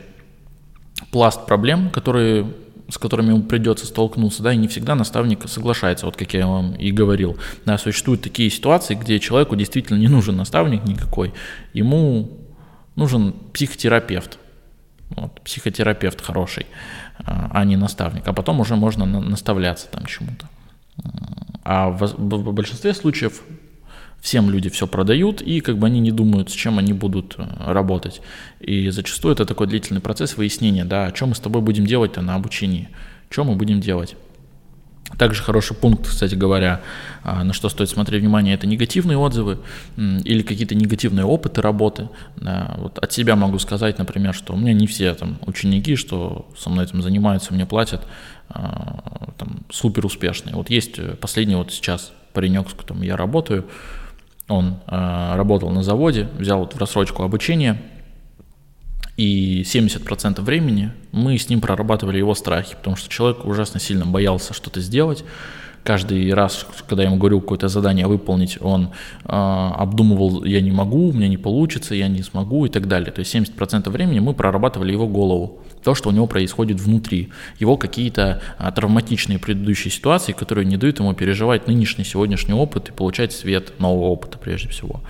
пласт 1.11 1.45
проблем, 1.45 1.89
которые 1.89 2.47
с 2.91 2.97
которыми 2.97 3.29
ему 3.29 3.43
придется 3.43 3.85
столкнуться, 3.85 4.43
да, 4.43 4.53
и 4.53 4.57
не 4.57 4.67
всегда 4.67 4.95
наставник 4.95 5.47
соглашается, 5.47 6.05
вот 6.05 6.17
как 6.17 6.33
я 6.33 6.45
вам 6.45 6.75
и 6.75 6.91
говорил. 6.91 7.37
Да, 7.65 7.77
существуют 7.77 8.21
такие 8.21 8.49
ситуации, 8.49 8.95
где 8.95 9.19
человеку 9.19 9.55
действительно 9.55 9.97
не 9.97 10.09
нужен 10.09 10.35
наставник 10.35 10.83
никакой, 10.83 11.33
ему 11.73 12.37
нужен 12.95 13.33
психотерапевт, 13.53 14.37
вот, 15.09 15.41
психотерапевт 15.41 16.21
хороший, 16.21 16.67
а 17.23 17.63
не 17.63 17.77
наставник, 17.77 18.27
а 18.27 18.33
потом 18.33 18.59
уже 18.59 18.75
можно 18.75 19.05
наставляться 19.05 19.87
там 19.87 20.05
чему-то. 20.05 20.47
А 21.63 21.89
в 21.89 22.53
большинстве 22.53 22.93
случаев 22.93 23.41
всем 24.21 24.49
люди 24.49 24.69
все 24.69 24.87
продают, 24.87 25.41
и 25.41 25.59
как 25.59 25.77
бы 25.77 25.87
они 25.87 25.99
не 25.99 26.11
думают, 26.11 26.51
с 26.51 26.53
чем 26.53 26.77
они 26.77 26.93
будут 26.93 27.35
э, 27.37 27.43
работать. 27.65 28.21
И 28.59 28.89
зачастую 28.89 29.33
это 29.33 29.45
такой 29.45 29.67
длительный 29.67 29.99
процесс 29.99 30.37
выяснения, 30.37 30.85
да, 30.85 31.07
о 31.07 31.11
чем 31.11 31.29
мы 31.29 31.35
с 31.35 31.39
тобой 31.39 31.61
будем 31.61 31.85
делать-то 31.85 32.21
на 32.21 32.35
обучении, 32.35 32.89
что 33.29 33.43
мы 33.43 33.55
будем 33.55 33.81
делать. 33.81 34.15
Также 35.17 35.43
хороший 35.43 35.75
пункт, 35.75 36.07
кстати 36.07 36.35
говоря, 36.35 36.81
а, 37.23 37.43
на 37.43 37.51
что 37.51 37.67
стоит 37.67 37.89
смотреть 37.89 38.21
внимание, 38.21 38.53
это 38.53 38.65
негативные 38.65 39.17
отзывы 39.17 39.59
или 39.97 40.41
какие-то 40.41 40.73
негативные 40.73 41.25
опыты 41.25 41.61
работы. 41.61 42.07
Вот 42.37 42.97
от 42.97 43.11
себя 43.11 43.35
могу 43.35 43.59
сказать, 43.59 43.97
например, 43.97 44.33
что 44.33 44.53
у 44.53 44.57
меня 44.57 44.71
не 44.71 44.87
все 44.87 45.13
там 45.13 45.37
ученики, 45.45 45.97
что 45.97 46.49
со 46.57 46.69
мной 46.69 46.85
этим 46.85 47.01
занимаются, 47.01 47.53
мне 47.53 47.65
платят, 47.65 48.07
а, 48.47 49.31
там, 49.37 49.65
супер 49.69 50.05
успешные. 50.05 50.55
Вот 50.55 50.69
есть 50.69 50.97
э, 50.97 51.15
последний 51.19 51.55
вот 51.55 51.71
сейчас 51.71 52.11
паренек, 52.33 52.69
с 52.69 52.73
которым 52.73 53.01
я 53.01 53.17
работаю, 53.17 53.65
он 54.51 54.79
а, 54.85 55.35
работал 55.37 55.69
на 55.69 55.81
заводе, 55.81 56.27
взял 56.37 56.59
вот 56.59 56.75
в 56.75 56.77
рассрочку 56.77 57.23
обучение, 57.23 57.81
и 59.17 59.61
70% 59.61 60.41
времени 60.41 60.91
мы 61.11 61.37
с 61.37 61.49
ним 61.49 61.61
прорабатывали 61.61 62.17
его 62.17 62.35
страхи, 62.35 62.75
потому 62.75 62.95
что 62.95 63.09
человек 63.09 63.45
ужасно 63.45 63.79
сильно 63.79 64.05
боялся 64.05 64.53
что-то 64.53 64.81
сделать. 64.81 65.23
Каждый 65.83 66.33
раз, 66.33 66.65
когда 66.87 67.03
я 67.03 67.09
ему 67.09 67.17
говорю 67.17 67.41
какое-то 67.41 67.67
задание 67.67 68.07
выполнить, 68.07 68.57
он 68.61 68.89
э, 69.25 69.27
обдумывал, 69.27 70.43
я 70.43 70.61
не 70.61 70.71
могу, 70.71 71.09
у 71.09 71.13
меня 71.13 71.27
не 71.27 71.37
получится, 71.37 71.95
я 71.95 72.07
не 72.07 72.21
смогу 72.21 72.65
и 72.65 72.69
так 72.69 72.87
далее. 72.87 73.11
То 73.11 73.19
есть 73.19 73.33
70% 73.33 73.89
времени 73.89 74.19
мы 74.19 74.33
прорабатывали 74.33 74.91
его 74.91 75.07
голову 75.07 75.59
то, 75.83 75.95
что 75.95 76.09
у 76.09 76.11
него 76.11 76.27
происходит 76.27 76.79
внутри, 76.79 77.29
его 77.59 77.77
какие-то 77.77 78.41
а, 78.57 78.71
травматичные 78.71 79.39
предыдущие 79.39 79.91
ситуации, 79.91 80.31
которые 80.31 80.65
не 80.65 80.77
дают 80.77 80.99
ему 80.99 81.13
переживать 81.13 81.67
нынешний, 81.67 82.03
сегодняшний 82.03 82.53
опыт 82.53 82.89
и 82.89 82.91
получать 82.91 83.33
свет 83.33 83.79
нового 83.79 84.09
опыта 84.09 84.37
прежде 84.37 84.69
всего. 84.69 85.01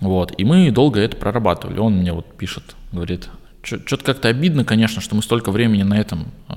Вот. 0.00 0.32
И 0.38 0.44
мы 0.44 0.70
долго 0.70 1.00
это 1.00 1.16
прорабатывали. 1.16 1.78
Он 1.78 1.94
мне 1.94 2.12
вот 2.12 2.26
пишет, 2.36 2.76
говорит, 2.92 3.28
что-то 3.68 4.04
как-то 4.04 4.28
обидно, 4.28 4.64
конечно, 4.64 5.00
что 5.00 5.14
мы 5.14 5.22
столько 5.22 5.50
времени 5.50 5.82
на 5.82 5.98
этом 5.98 6.32
э, 6.48 6.54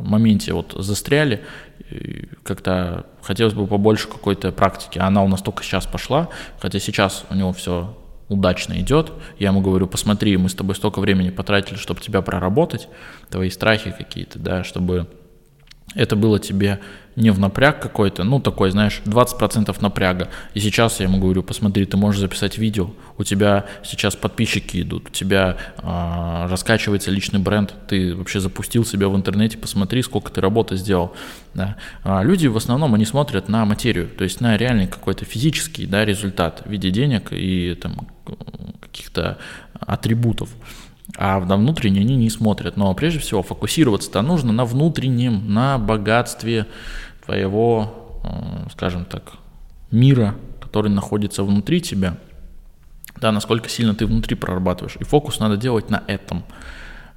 моменте 0.00 0.52
вот 0.52 0.74
застряли. 0.76 1.42
Как-то 2.42 3.06
хотелось 3.22 3.54
бы 3.54 3.66
побольше 3.66 4.08
какой-то 4.08 4.50
практики. 4.52 4.98
Она 4.98 5.22
у 5.22 5.28
нас 5.28 5.42
только 5.42 5.62
сейчас 5.62 5.86
пошла, 5.86 6.28
хотя 6.58 6.80
сейчас 6.80 7.24
у 7.30 7.34
него 7.34 7.52
все 7.52 7.96
удачно 8.28 8.80
идет, 8.80 9.12
я 9.38 9.48
ему 9.48 9.60
говорю, 9.60 9.86
посмотри, 9.86 10.36
мы 10.36 10.48
с 10.48 10.54
тобой 10.54 10.74
столько 10.74 11.00
времени 11.00 11.30
потратили, 11.30 11.76
чтобы 11.76 12.00
тебя 12.00 12.22
проработать, 12.22 12.88
твои 13.30 13.50
страхи 13.50 13.94
какие-то, 13.96 14.38
да, 14.38 14.64
чтобы 14.64 15.06
это 15.96 16.14
было 16.14 16.38
тебе 16.38 16.80
не 17.16 17.30
в 17.30 17.40
напряг 17.40 17.80
какой-то, 17.80 18.24
ну 18.24 18.40
такой, 18.40 18.70
знаешь, 18.70 19.00
20% 19.06 19.74
напряга. 19.80 20.28
И 20.52 20.60
сейчас 20.60 21.00
я 21.00 21.06
ему 21.06 21.18
говорю, 21.18 21.42
посмотри, 21.42 21.86
ты 21.86 21.96
можешь 21.96 22.20
записать 22.20 22.58
видео, 22.58 22.90
у 23.16 23.24
тебя 23.24 23.64
сейчас 23.82 24.14
подписчики 24.14 24.82
идут, 24.82 25.08
у 25.08 25.10
тебя 25.10 25.56
э, 25.78 26.46
раскачивается 26.50 27.10
личный 27.10 27.40
бренд, 27.40 27.74
ты 27.88 28.14
вообще 28.14 28.38
запустил 28.38 28.84
себя 28.84 29.08
в 29.08 29.16
интернете, 29.16 29.56
посмотри, 29.56 30.02
сколько 30.02 30.30
ты 30.30 30.42
работы 30.42 30.76
сделал. 30.76 31.14
Да. 31.54 31.76
А 32.04 32.22
люди 32.22 32.46
в 32.48 32.56
основном, 32.56 32.94
они 32.94 33.06
смотрят 33.06 33.48
на 33.48 33.64
материю, 33.64 34.08
то 34.08 34.24
есть 34.24 34.42
на 34.42 34.56
реальный 34.58 34.86
какой-то 34.86 35.24
физический 35.24 35.86
да, 35.86 36.04
результат 36.04 36.62
в 36.66 36.70
виде 36.70 36.90
денег 36.90 37.28
и 37.32 37.74
там 37.80 38.08
каких-то 38.80 39.38
атрибутов 39.80 40.50
а 41.16 41.40
на 41.40 41.56
внутреннее 41.56 42.02
они 42.02 42.16
не 42.16 42.30
смотрят. 42.30 42.76
Но 42.76 42.92
прежде 42.94 43.20
всего 43.20 43.42
фокусироваться-то 43.42 44.22
нужно 44.22 44.52
на 44.52 44.64
внутреннем, 44.64 45.52
на 45.52 45.78
богатстве 45.78 46.66
твоего, 47.24 48.20
э, 48.24 48.68
скажем 48.72 49.04
так, 49.04 49.34
мира, 49.90 50.34
который 50.60 50.90
находится 50.90 51.42
внутри 51.42 51.80
тебя. 51.80 52.16
Да, 53.20 53.32
насколько 53.32 53.68
сильно 53.68 53.94
ты 53.94 54.06
внутри 54.06 54.36
прорабатываешь. 54.36 54.96
И 55.00 55.04
фокус 55.04 55.38
надо 55.38 55.56
делать 55.56 55.90
на 55.90 56.02
этом. 56.06 56.44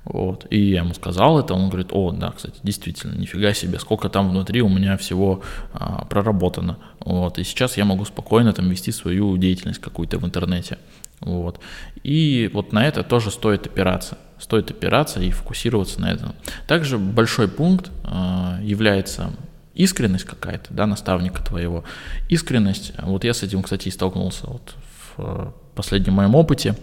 Вот. 0.06 0.48
И 0.50 0.60
я 0.72 0.80
ему 0.80 0.94
сказал 0.94 1.40
это, 1.40 1.54
он 1.54 1.70
говорит, 1.70 1.90
о, 1.92 2.12
да, 2.12 2.32
кстати, 2.32 2.60
действительно, 2.64 3.16
нифига 3.16 3.54
себе, 3.54 3.80
сколько 3.80 4.10
там 4.10 4.30
внутри 4.30 4.62
у 4.62 4.70
меня 4.70 4.98
всего 4.98 5.42
а, 5.74 6.06
проработано. 6.06 6.78
Вот. 7.00 7.38
И 7.38 7.44
сейчас 7.44 7.78
я 7.78 7.86
могу 7.86 8.06
спокойно 8.06 8.54
там 8.54 8.70
вести 8.70 8.92
свою 8.92 9.38
деятельность 9.38 9.80
какую-то 9.80 10.18
в 10.18 10.26
интернете. 10.26 10.78
Вот. 11.20 11.60
И 12.04 12.50
вот 12.54 12.72
на 12.72 12.86
это 12.86 13.04
тоже 13.04 13.30
стоит 13.30 13.68
опираться. 13.68 14.18
Стоит 14.40 14.72
опираться 14.72 15.22
и 15.22 15.32
фокусироваться 15.32 16.00
на 16.00 16.12
этом. 16.12 16.34
Также 16.66 16.98
большой 16.98 17.50
пункт 17.50 17.92
э, 18.06 18.60
является 18.64 19.32
искренность 19.76 20.26
какая-то, 20.26 20.74
да, 20.74 20.88
наставника 20.88 21.44
твоего. 21.44 21.84
Искренность, 22.30 22.94
вот 23.02 23.24
я 23.24 23.34
с 23.34 23.44
этим, 23.44 23.64
кстати, 23.64 23.90
и 23.90 23.92
столкнулся 23.92 24.48
вот 24.48 24.76
в 25.18 25.54
последнем 25.76 26.14
моем 26.14 26.36
опыте, 26.36 26.76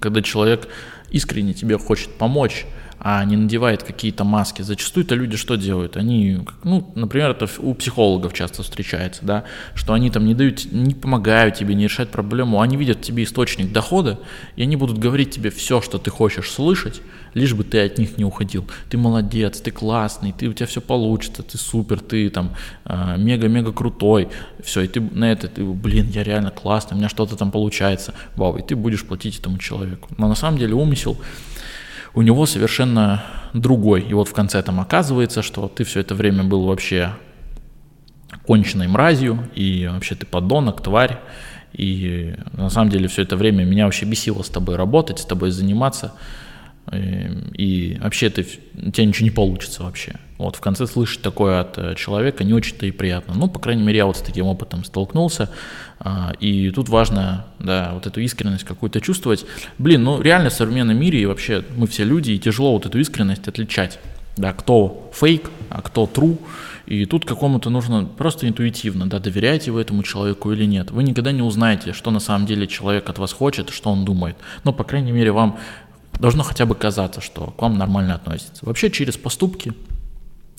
когда 0.00 0.22
человек 0.22 0.68
искренне 1.10 1.54
тебе 1.54 1.78
хочет 1.78 2.10
помочь, 2.10 2.66
а 3.00 3.24
не 3.24 3.36
надевает 3.36 3.82
какие-то 3.82 4.24
маски. 4.24 4.60
Зачастую 4.60 5.06
это 5.06 5.14
люди 5.14 5.36
что 5.38 5.56
делают? 5.56 5.96
Они, 5.96 6.40
ну, 6.64 6.92
например, 6.94 7.30
это 7.30 7.48
у 7.58 7.74
психологов 7.74 8.34
часто 8.34 8.62
встречается, 8.62 9.24
да, 9.24 9.44
что 9.74 9.94
они 9.94 10.10
там 10.10 10.26
не 10.26 10.34
дают, 10.34 10.70
не 10.70 10.94
помогают 10.94 11.54
тебе, 11.54 11.74
не 11.74 11.84
решают 11.84 12.10
проблему, 12.10 12.60
они 12.60 12.76
видят 12.76 12.98
в 12.98 13.00
тебе 13.00 13.24
источник 13.24 13.72
дохода, 13.72 14.20
и 14.56 14.62
они 14.62 14.76
будут 14.76 14.98
говорить 14.98 15.30
тебе 15.30 15.50
все, 15.50 15.80
что 15.80 15.98
ты 15.98 16.10
хочешь 16.10 16.50
слышать, 16.50 17.00
лишь 17.32 17.54
бы 17.54 17.64
ты 17.64 17.80
от 17.80 17.96
них 17.96 18.18
не 18.18 18.24
уходил. 18.24 18.66
Ты 18.90 18.98
молодец, 18.98 19.60
ты 19.60 19.70
классный, 19.70 20.32
ты, 20.32 20.48
у 20.48 20.52
тебя 20.52 20.66
все 20.66 20.82
получится, 20.82 21.42
ты 21.42 21.56
супер, 21.56 22.00
ты 22.00 22.28
там 22.28 22.54
а, 22.84 23.16
мега-мега 23.16 23.72
крутой, 23.72 24.28
все, 24.62 24.82
и 24.82 24.88
ты 24.88 25.00
на 25.00 25.32
это, 25.32 25.48
ты, 25.48 25.64
блин, 25.64 26.08
я 26.10 26.22
реально 26.22 26.50
классный, 26.50 26.96
у 26.96 26.98
меня 26.98 27.08
что-то 27.08 27.36
там 27.36 27.50
получается, 27.50 28.14
вау, 28.36 28.58
и 28.58 28.62
ты 28.62 28.76
будешь 28.76 29.06
платить 29.06 29.38
этому 29.38 29.56
человеку. 29.56 30.08
Но 30.18 30.28
на 30.28 30.34
самом 30.34 30.58
деле 30.58 30.74
умысел 30.74 31.16
у 32.14 32.22
него 32.22 32.46
совершенно 32.46 33.22
другой. 33.52 34.02
И 34.02 34.14
вот 34.14 34.28
в 34.28 34.32
конце 34.32 34.62
там 34.62 34.80
оказывается, 34.80 35.42
что 35.42 35.68
ты 35.68 35.84
все 35.84 36.00
это 36.00 36.14
время 36.14 36.44
был 36.44 36.64
вообще 36.64 37.12
конченной 38.46 38.88
мразью, 38.88 39.48
и 39.54 39.88
вообще 39.90 40.14
ты 40.14 40.26
подонок, 40.26 40.82
тварь, 40.82 41.18
и 41.72 42.34
на 42.52 42.70
самом 42.70 42.90
деле 42.90 43.08
все 43.08 43.22
это 43.22 43.36
время 43.36 43.64
меня 43.64 43.84
вообще 43.84 44.06
бесило 44.06 44.42
с 44.42 44.48
тобой 44.48 44.76
работать, 44.76 45.18
с 45.18 45.24
тобой 45.24 45.50
заниматься, 45.50 46.14
и 46.92 47.98
вообще 48.00 48.30
ты, 48.30 48.46
у 48.74 48.90
тебя 48.90 49.06
ничего 49.06 49.24
не 49.24 49.30
получится 49.30 49.82
вообще. 49.84 50.16
Вот 50.38 50.56
в 50.56 50.60
конце 50.60 50.86
слышать 50.86 51.22
такое 51.22 51.60
от 51.60 51.76
э, 51.76 51.94
человека 51.96 52.44
не 52.44 52.54
очень-то 52.54 52.86
и 52.86 52.90
приятно. 52.90 53.34
Ну, 53.34 53.46
по 53.46 53.58
крайней 53.58 53.82
мере, 53.82 53.98
я 53.98 54.06
вот 54.06 54.16
с 54.16 54.22
таким 54.22 54.46
опытом 54.46 54.84
столкнулся. 54.84 55.50
А, 55.98 56.32
и 56.40 56.70
тут 56.70 56.88
важно, 56.88 57.46
да, 57.58 57.92
вот 57.92 58.06
эту 58.06 58.20
искренность 58.20 58.64
какую-то 58.64 59.00
чувствовать. 59.00 59.44
Блин, 59.78 60.02
ну 60.02 60.20
реально 60.20 60.48
в 60.48 60.54
современном 60.54 60.98
мире 60.98 61.20
и 61.20 61.26
вообще 61.26 61.62
мы 61.76 61.86
все 61.86 62.04
люди, 62.04 62.32
и 62.32 62.38
тяжело 62.38 62.72
вот 62.72 62.86
эту 62.86 62.98
искренность 62.98 63.46
отличать. 63.46 63.98
Да, 64.36 64.54
кто 64.54 65.10
фейк, 65.14 65.50
а 65.68 65.82
кто 65.82 66.04
true. 66.04 66.38
И 66.86 67.04
тут 67.04 67.24
какому-то 67.24 67.68
нужно 67.68 68.04
просто 68.04 68.48
интуитивно, 68.48 69.08
да, 69.08 69.18
доверяете 69.18 69.70
вы 69.70 69.82
этому 69.82 70.02
человеку 70.02 70.50
или 70.52 70.64
нет. 70.64 70.90
Вы 70.90 71.02
никогда 71.02 71.30
не 71.30 71.42
узнаете, 71.42 71.92
что 71.92 72.10
на 72.10 72.18
самом 72.18 72.46
деле 72.46 72.66
человек 72.66 73.08
от 73.10 73.18
вас 73.18 73.32
хочет, 73.32 73.70
что 73.70 73.90
он 73.90 74.04
думает. 74.04 74.36
Но, 74.64 74.72
по 74.72 74.84
крайней 74.84 75.12
мере, 75.12 75.30
вам 75.30 75.58
должно 76.20 76.42
хотя 76.42 76.66
бы 76.66 76.74
казаться, 76.74 77.20
что 77.20 77.46
к 77.46 77.62
вам 77.62 77.78
нормально 77.78 78.14
относится. 78.14 78.64
Вообще 78.64 78.90
через 78.90 79.16
поступки, 79.16 79.72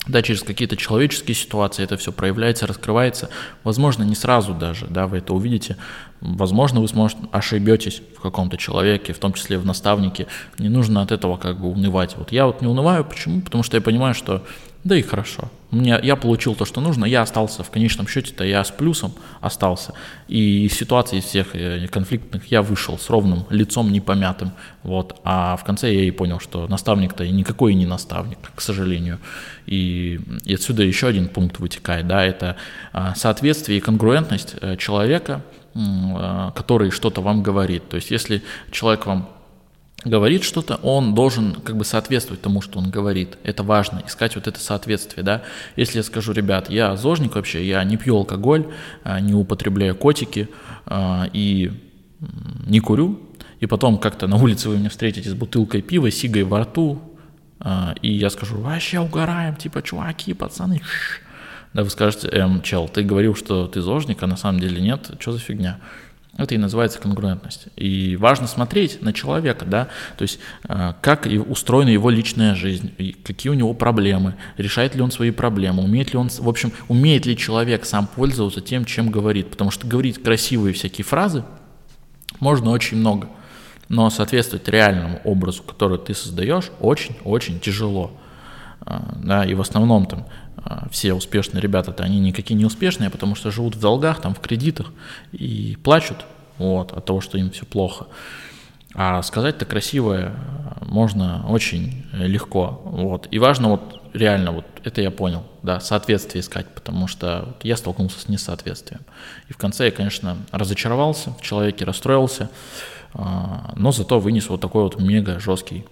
да, 0.08 0.20
через 0.20 0.42
какие-то 0.42 0.76
человеческие 0.76 1.36
ситуации 1.36 1.84
это 1.84 1.96
все 1.96 2.10
проявляется, 2.10 2.66
раскрывается. 2.66 3.30
Возможно, 3.62 4.02
не 4.02 4.16
сразу 4.16 4.52
даже, 4.52 4.86
да, 4.88 5.06
вы 5.06 5.18
это 5.18 5.32
увидите. 5.32 5.76
Возможно, 6.20 6.80
вы 6.80 6.88
сможете 6.88 7.22
ошибетесь 7.30 8.02
в 8.16 8.20
каком-то 8.20 8.56
человеке, 8.56 9.12
в 9.12 9.18
том 9.18 9.32
числе 9.32 9.58
в 9.58 9.64
наставнике. 9.64 10.26
Не 10.58 10.68
нужно 10.68 11.02
от 11.02 11.12
этого 11.12 11.36
как 11.36 11.60
бы 11.60 11.68
унывать. 11.68 12.16
Вот 12.16 12.32
я 12.32 12.46
вот 12.46 12.60
не 12.60 12.66
унываю, 12.66 13.04
почему? 13.04 13.40
Потому 13.40 13.62
что 13.62 13.76
я 13.76 13.80
понимаю, 13.80 14.14
что 14.14 14.44
да 14.82 14.96
и 14.96 15.02
хорошо. 15.02 15.48
Мне, 15.72 15.98
я 16.02 16.16
получил 16.16 16.54
то, 16.54 16.66
что 16.66 16.82
нужно, 16.82 17.06
я 17.06 17.22
остался 17.22 17.62
в 17.62 17.70
конечном 17.70 18.06
счете-то, 18.06 18.44
я 18.44 18.62
с 18.62 18.70
плюсом 18.70 19.14
остался. 19.40 19.94
И 20.28 20.66
из 20.66 20.74
ситуации 20.74 21.20
всех 21.20 21.56
э, 21.56 21.88
конфликтных 21.88 22.50
я 22.50 22.60
вышел 22.60 22.98
с 22.98 23.08
ровным 23.08 23.46
лицом, 23.48 23.90
не 23.90 24.02
помятым. 24.02 24.52
Вот. 24.82 25.18
А 25.24 25.56
в 25.56 25.64
конце 25.64 25.94
я 25.94 26.04
и 26.04 26.10
понял, 26.10 26.40
что 26.40 26.68
наставник-то 26.68 27.26
никакой 27.26 27.72
не 27.72 27.86
наставник, 27.86 28.38
к 28.54 28.60
сожалению. 28.60 29.18
И, 29.64 30.20
и 30.44 30.54
отсюда 30.54 30.82
еще 30.82 31.06
один 31.06 31.28
пункт 31.28 31.58
вытекает, 31.58 32.06
да, 32.06 32.22
это 32.22 32.56
а, 32.92 33.14
соответствие 33.14 33.78
и 33.78 33.80
конгруентность 33.80 34.56
э, 34.60 34.76
человека, 34.76 35.40
а, 35.74 36.50
который 36.50 36.90
что-то 36.90 37.22
вам 37.22 37.42
говорит. 37.42 37.88
То 37.88 37.96
есть 37.96 38.10
если 38.10 38.42
человек 38.70 39.06
вам 39.06 39.30
говорит 40.04 40.42
что-то, 40.42 40.76
он 40.76 41.14
должен 41.14 41.54
как 41.54 41.76
бы 41.76 41.84
соответствовать 41.84 42.42
тому, 42.42 42.60
что 42.60 42.78
он 42.78 42.90
говорит. 42.90 43.38
Это 43.44 43.62
важно, 43.62 44.02
искать 44.06 44.34
вот 44.34 44.46
это 44.46 44.58
соответствие, 44.60 45.22
да. 45.22 45.42
Если 45.76 45.98
я 45.98 46.02
скажу, 46.02 46.32
ребят, 46.32 46.70
я 46.70 46.96
зожник 46.96 47.34
вообще, 47.34 47.66
я 47.66 47.82
не 47.84 47.96
пью 47.96 48.16
алкоголь, 48.16 48.66
а, 49.04 49.20
не 49.20 49.34
употребляю 49.34 49.94
котики 49.94 50.48
а, 50.86 51.28
и 51.32 51.72
не 52.66 52.80
курю, 52.80 53.20
и 53.60 53.66
потом 53.66 53.98
как-то 53.98 54.26
на 54.26 54.36
улице 54.36 54.68
вы 54.68 54.78
меня 54.78 54.90
встретите 54.90 55.30
с 55.30 55.34
бутылкой 55.34 55.82
пива, 55.82 56.10
сигой 56.10 56.42
во 56.42 56.60
рту, 56.60 57.00
а, 57.60 57.94
и 58.02 58.12
я 58.12 58.30
скажу, 58.30 58.56
вообще 58.58 58.98
угораем, 58.98 59.56
типа, 59.56 59.82
чуваки, 59.82 60.34
пацаны, 60.34 60.82
да, 61.72 61.84
вы 61.84 61.90
скажете, 61.90 62.28
эм, 62.28 62.60
чел, 62.60 62.86
ты 62.88 63.02
говорил, 63.02 63.34
что 63.34 63.66
ты 63.66 63.80
зожник, 63.80 64.22
а 64.22 64.26
на 64.26 64.36
самом 64.36 64.60
деле 64.60 64.80
нет, 64.80 65.12
что 65.18 65.32
за 65.32 65.38
фигня? 65.38 65.78
Это 66.38 66.54
и 66.54 66.58
называется 66.58 66.98
конгруентность. 66.98 67.66
И 67.76 68.16
важно 68.16 68.46
смотреть 68.46 69.02
на 69.02 69.12
человека, 69.12 69.66
да, 69.66 69.88
то 70.16 70.22
есть 70.22 70.38
э, 70.66 70.94
как 71.02 71.26
устроена 71.26 71.90
его 71.90 72.08
личная 72.08 72.54
жизнь, 72.54 72.94
какие 73.22 73.50
у 73.50 73.54
него 73.54 73.74
проблемы, 73.74 74.36
решает 74.56 74.94
ли 74.94 75.02
он 75.02 75.10
свои 75.10 75.30
проблемы, 75.30 75.82
умеет 75.82 76.12
ли 76.12 76.18
он, 76.18 76.28
в 76.30 76.48
общем, 76.48 76.72
умеет 76.88 77.26
ли 77.26 77.36
человек 77.36 77.84
сам 77.84 78.06
пользоваться 78.06 78.62
тем, 78.62 78.86
чем 78.86 79.10
говорит. 79.10 79.50
Потому 79.50 79.70
что 79.70 79.86
говорить 79.86 80.22
красивые 80.22 80.72
всякие 80.72 81.04
фразы 81.04 81.44
можно 82.40 82.70
очень 82.70 82.96
много, 82.96 83.28
но 83.90 84.08
соответствовать 84.08 84.66
реальному 84.68 85.20
образу, 85.24 85.62
который 85.62 85.98
ты 85.98 86.14
создаешь, 86.14 86.70
очень-очень 86.80 87.60
тяжело. 87.60 88.10
Э, 88.86 89.00
да, 89.16 89.44
и 89.44 89.52
в 89.52 89.60
основном 89.60 90.06
там 90.06 90.20
а, 90.20 90.26
все 90.90 91.14
успешные 91.14 91.60
ребята-то, 91.60 92.04
они 92.04 92.20
никакие 92.20 92.56
не 92.56 92.64
успешные, 92.64 93.10
потому 93.10 93.34
что 93.34 93.50
живут 93.50 93.76
в 93.76 93.80
долгах, 93.80 94.20
там, 94.20 94.34
в 94.34 94.40
кредитах 94.40 94.92
и 95.32 95.76
плачут 95.82 96.24
вот, 96.58 96.92
от 96.92 97.04
того, 97.04 97.20
что 97.20 97.38
им 97.38 97.50
все 97.50 97.64
плохо. 97.64 98.06
А 98.94 99.22
сказать-то 99.22 99.64
красивое 99.64 100.34
можно 100.82 101.46
очень 101.48 102.04
легко. 102.12 102.82
Вот. 102.84 103.26
И 103.30 103.38
важно 103.38 103.70
вот 103.70 104.02
реально, 104.12 104.52
вот 104.52 104.66
это 104.84 105.00
я 105.00 105.10
понял, 105.10 105.44
да, 105.62 105.80
соответствие 105.80 106.42
искать, 106.42 106.66
потому 106.68 107.06
что 107.06 107.44
вот 107.46 107.64
я 107.64 107.76
столкнулся 107.76 108.20
с 108.20 108.28
несоответствием. 108.28 109.00
И 109.48 109.54
в 109.54 109.56
конце 109.56 109.86
я, 109.86 109.90
конечно, 109.90 110.36
разочаровался 110.50 111.30
в 111.30 111.40
человеке, 111.40 111.86
расстроился, 111.86 112.50
а, 113.14 113.72
но 113.76 113.92
зато 113.92 114.20
вынес 114.20 114.48
вот 114.50 114.60
такой 114.60 114.82
вот 114.82 115.00
мега 115.00 115.40
жесткий 115.40 115.86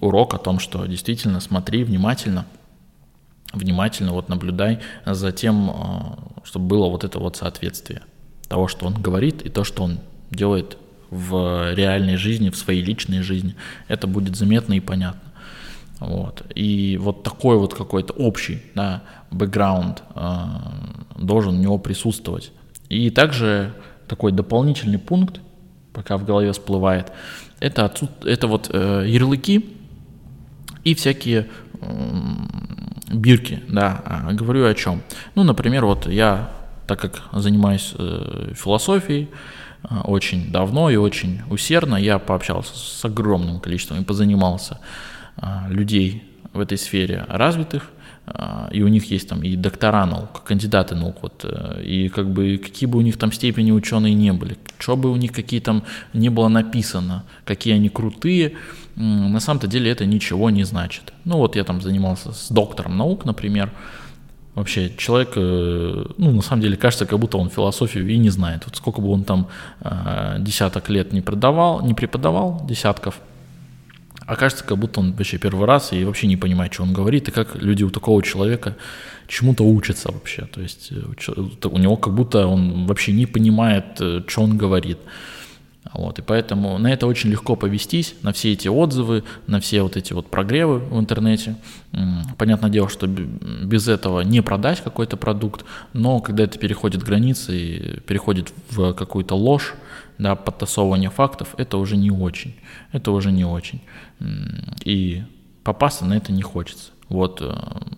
урок 0.00 0.34
о 0.34 0.38
том, 0.38 0.58
что 0.58 0.84
действительно 0.86 1.40
смотри 1.40 1.84
внимательно– 1.84 2.46
внимательно 3.54 4.12
вот 4.12 4.28
наблюдай 4.28 4.80
за 5.06 5.32
тем, 5.32 5.70
а, 5.70 6.18
чтобы 6.44 6.66
было 6.66 6.88
вот 6.88 7.04
это 7.04 7.18
вот 7.18 7.36
соответствие 7.36 8.02
того, 8.48 8.68
что 8.68 8.86
он 8.86 8.94
говорит, 8.94 9.42
и 9.42 9.48
то, 9.48 9.64
что 9.64 9.82
он 9.82 9.98
делает 10.30 10.76
в 11.10 11.74
реальной 11.74 12.16
жизни, 12.16 12.50
в 12.50 12.56
своей 12.56 12.82
личной 12.82 13.22
жизни. 13.22 13.54
Это 13.88 14.06
будет 14.06 14.36
заметно 14.36 14.74
и 14.74 14.80
понятно. 14.80 15.20
Вот. 16.00 16.42
И 16.54 16.98
вот 17.00 17.22
такой 17.22 17.56
вот 17.56 17.74
какой-то 17.74 18.12
общий 18.14 18.62
да, 18.74 19.02
бэкграунд 19.30 20.02
э, 20.14 20.44
должен 21.16 21.54
у 21.54 21.60
него 21.60 21.78
присутствовать. 21.78 22.52
И 22.88 23.10
также 23.10 23.74
такой 24.08 24.32
дополнительный 24.32 24.98
пункт, 24.98 25.40
пока 25.92 26.18
в 26.18 26.24
голове 26.24 26.52
всплывает, 26.52 27.12
это, 27.60 27.86
отсут, 27.86 28.10
это 28.24 28.46
вот 28.46 28.68
э, 28.72 29.04
ярлыки 29.06 29.76
и 30.82 30.94
всякие 30.94 31.48
бирки, 33.12 33.62
да, 33.68 34.02
а, 34.04 34.32
говорю 34.32 34.66
о 34.66 34.74
чем. 34.74 35.02
Ну, 35.34 35.44
например, 35.44 35.84
вот 35.84 36.06
я, 36.06 36.50
так 36.86 37.00
как 37.00 37.22
занимаюсь 37.32 37.94
э, 37.98 38.52
философией 38.54 39.28
э, 39.82 40.00
очень 40.04 40.50
давно 40.50 40.90
и 40.90 40.96
очень 40.96 41.42
усердно, 41.50 41.96
я 41.96 42.18
пообщался 42.18 42.76
с 42.76 43.04
огромным 43.04 43.60
количеством 43.60 44.00
и 44.00 44.04
позанимался 44.04 44.80
э, 45.36 45.46
людей 45.68 46.24
в 46.52 46.60
этой 46.60 46.78
сфере 46.78 47.24
развитых, 47.28 47.84
а, 47.84 48.03
и 48.72 48.82
у 48.82 48.88
них 48.88 49.10
есть 49.10 49.28
там 49.28 49.42
и 49.42 49.54
доктора 49.56 50.06
наук, 50.06 50.42
кандидаты 50.44 50.94
наук, 50.94 51.16
вот, 51.22 51.44
э, 51.44 51.82
и 51.84 52.08
как 52.08 52.30
бы 52.30 52.58
какие 52.58 52.88
бы 52.88 52.98
у 52.98 53.02
них 53.02 53.18
там 53.18 53.32
степени 53.32 53.70
ученые 53.70 54.14
не 54.14 54.32
были, 54.32 54.56
что 54.78 54.96
бы 54.96 55.10
у 55.10 55.16
них 55.16 55.32
какие 55.32 55.60
там 55.60 55.82
не 56.14 56.30
было 56.30 56.48
написано, 56.48 57.24
какие 57.44 57.74
они 57.74 57.88
крутые, 57.88 58.52
на 58.96 59.40
самом-то 59.40 59.66
деле 59.66 59.90
это 59.90 60.06
ничего 60.06 60.50
не 60.50 60.64
значит. 60.64 61.12
Ну 61.24 61.36
вот 61.36 61.56
я 61.56 61.64
там 61.64 61.80
занимался 61.80 62.32
с 62.32 62.50
доктором 62.50 62.96
наук, 62.96 63.24
например, 63.24 63.70
Вообще 64.54 64.92
человек, 64.96 65.32
э, 65.34 66.04
ну, 66.16 66.30
на 66.30 66.40
самом 66.40 66.62
деле, 66.62 66.76
кажется, 66.76 67.06
как 67.06 67.18
будто 67.18 67.38
он 67.38 67.50
философию 67.50 68.08
и 68.08 68.16
не 68.18 68.30
знает. 68.30 68.62
Вот 68.66 68.76
сколько 68.76 69.00
бы 69.00 69.10
он 69.10 69.24
там 69.24 69.48
э, 69.80 70.36
десяток 70.38 70.88
лет 70.90 71.12
не 71.12 71.22
продавал, 71.22 71.84
не 71.84 71.92
преподавал, 71.92 72.64
десятков, 72.64 73.20
а 74.26 74.36
кажется, 74.36 74.64
как 74.64 74.78
будто 74.78 75.00
он 75.00 75.12
вообще 75.12 75.38
первый 75.38 75.66
раз 75.66 75.92
и 75.92 76.04
вообще 76.04 76.26
не 76.26 76.36
понимает, 76.36 76.72
что 76.72 76.82
он 76.82 76.92
говорит, 76.92 77.28
и 77.28 77.32
как 77.32 77.56
люди 77.56 77.84
у 77.84 77.90
такого 77.90 78.22
человека 78.22 78.76
чему-то 79.26 79.64
учатся 79.64 80.12
вообще. 80.12 80.46
То 80.52 80.60
есть 80.60 80.92
э, 80.92 81.68
у 81.68 81.78
него 81.78 81.96
как 81.96 82.14
будто 82.14 82.46
он 82.46 82.86
вообще 82.86 83.12
не 83.12 83.26
понимает, 83.26 84.00
что 84.26 84.42
он 84.42 84.56
говорит. 84.56 84.98
Вот, 85.94 86.18
и 86.18 86.22
поэтому 86.22 86.76
на 86.78 86.92
это 86.92 87.06
очень 87.06 87.30
легко 87.30 87.54
повестись, 87.54 88.14
на 88.22 88.32
все 88.32 88.52
эти 88.52 88.66
отзывы, 88.66 89.22
на 89.46 89.60
все 89.60 89.82
вот 89.82 89.96
эти 89.96 90.12
вот 90.12 90.26
прогревы 90.26 90.80
в 90.80 90.98
интернете. 90.98 91.54
Понятное 92.36 92.68
дело, 92.68 92.88
что 92.88 93.06
без 93.06 93.86
этого 93.86 94.22
не 94.22 94.42
продать 94.42 94.82
какой-то 94.82 95.16
продукт, 95.16 95.64
но 95.92 96.18
когда 96.20 96.44
это 96.44 96.58
переходит 96.58 97.04
границы 97.04 97.56
и 97.56 98.00
переходит 98.00 98.52
в 98.70 98.92
какую-то 98.92 99.36
ложь, 99.36 99.74
да, 100.18 100.34
подтасовывание 100.34 101.10
фактов, 101.10 101.54
это 101.58 101.76
уже 101.76 101.96
не 101.96 102.10
очень. 102.10 102.54
Это 102.92 103.12
уже 103.12 103.30
не 103.30 103.44
очень. 103.44 103.80
И 104.84 105.22
попасться 105.62 106.04
на 106.04 106.14
это 106.14 106.32
не 106.32 106.42
хочется. 106.42 106.90
Вот. 107.08 107.40
Э, 107.40 107.54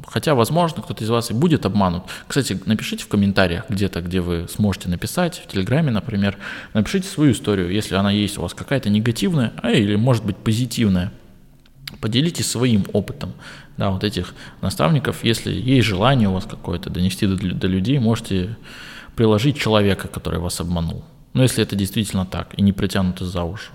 хотя, 0.06 0.34
возможно, 0.34 0.82
кто-то 0.82 1.04
из 1.04 1.10
вас 1.10 1.30
и 1.30 1.34
будет 1.34 1.66
обманут. 1.66 2.04
Кстати, 2.26 2.58
напишите 2.66 3.04
в 3.04 3.08
комментариях 3.08 3.64
где-то, 3.68 4.02
где 4.02 4.20
вы 4.20 4.46
сможете 4.48 4.88
написать, 4.88 5.42
в 5.44 5.52
Телеграме, 5.52 5.90
например, 5.90 6.38
напишите 6.74 7.08
свою 7.08 7.32
историю, 7.32 7.70
если 7.70 7.94
она 7.94 8.10
есть 8.10 8.38
у 8.38 8.42
вас 8.42 8.54
какая-то 8.54 8.90
негативная, 8.90 9.52
а 9.62 9.70
или, 9.70 9.96
может 9.96 10.24
быть, 10.24 10.36
позитивная. 10.36 11.12
Поделитесь 12.00 12.50
своим 12.50 12.84
опытом, 12.92 13.32
да, 13.76 13.90
вот 13.90 14.02
этих 14.02 14.34
наставников. 14.60 15.22
Если 15.24 15.52
есть 15.52 15.86
желание 15.86 16.28
у 16.28 16.32
вас 16.32 16.44
какое-то 16.44 16.90
донести 16.90 17.26
до, 17.26 17.36
до 17.36 17.66
людей, 17.68 17.98
можете 18.00 18.56
приложить 19.14 19.56
человека, 19.56 20.08
который 20.08 20.40
вас 20.40 20.60
обманул. 20.60 21.04
Но 21.32 21.42
если 21.42 21.62
это 21.62 21.76
действительно 21.76 22.26
так 22.26 22.54
и 22.56 22.62
не 22.62 22.72
притянуто 22.72 23.24
за 23.24 23.44
уши. 23.44 23.70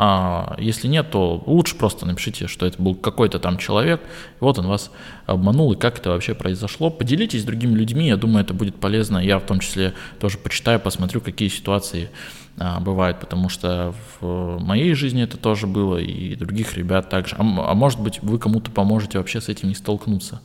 А 0.00 0.54
если 0.58 0.86
нет, 0.86 1.10
то 1.10 1.42
лучше 1.44 1.74
просто 1.74 2.06
напишите, 2.06 2.46
что 2.46 2.66
это 2.66 2.80
был 2.80 2.94
какой-то 2.94 3.40
там 3.40 3.58
человек, 3.58 4.00
вот 4.38 4.56
он 4.56 4.68
вас 4.68 4.92
обманул, 5.26 5.72
и 5.72 5.76
как 5.76 5.98
это 5.98 6.10
вообще 6.10 6.34
произошло. 6.34 6.88
Поделитесь 6.88 7.42
с 7.42 7.44
другими 7.44 7.74
людьми, 7.74 8.06
я 8.06 8.16
думаю, 8.16 8.44
это 8.44 8.54
будет 8.54 8.76
полезно. 8.76 9.18
Я 9.18 9.40
в 9.40 9.42
том 9.42 9.58
числе 9.58 9.94
тоже 10.20 10.38
почитаю, 10.38 10.78
посмотрю, 10.78 11.20
какие 11.20 11.48
ситуации 11.48 12.10
а, 12.58 12.78
бывают, 12.78 13.18
потому 13.18 13.48
что 13.48 13.92
в 14.20 14.60
моей 14.60 14.94
жизни 14.94 15.24
это 15.24 15.36
тоже 15.36 15.66
было, 15.66 15.96
и 15.96 16.36
других 16.36 16.76
ребят 16.76 17.10
также. 17.10 17.34
А, 17.34 17.40
а 17.40 17.74
может 17.74 17.98
быть, 17.98 18.22
вы 18.22 18.38
кому-то 18.38 18.70
поможете 18.70 19.18
вообще 19.18 19.40
с 19.40 19.48
этим 19.48 19.68
не 19.68 19.74
столкнуться, 19.74 20.40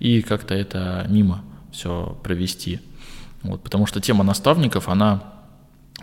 и 0.00 0.20
как-то 0.20 0.54
это 0.54 1.06
мимо 1.08 1.42
все 1.72 2.14
провести. 2.22 2.80
Вот, 3.42 3.62
потому 3.62 3.86
что 3.86 4.02
тема 4.02 4.22
наставников, 4.22 4.90
она 4.90 5.22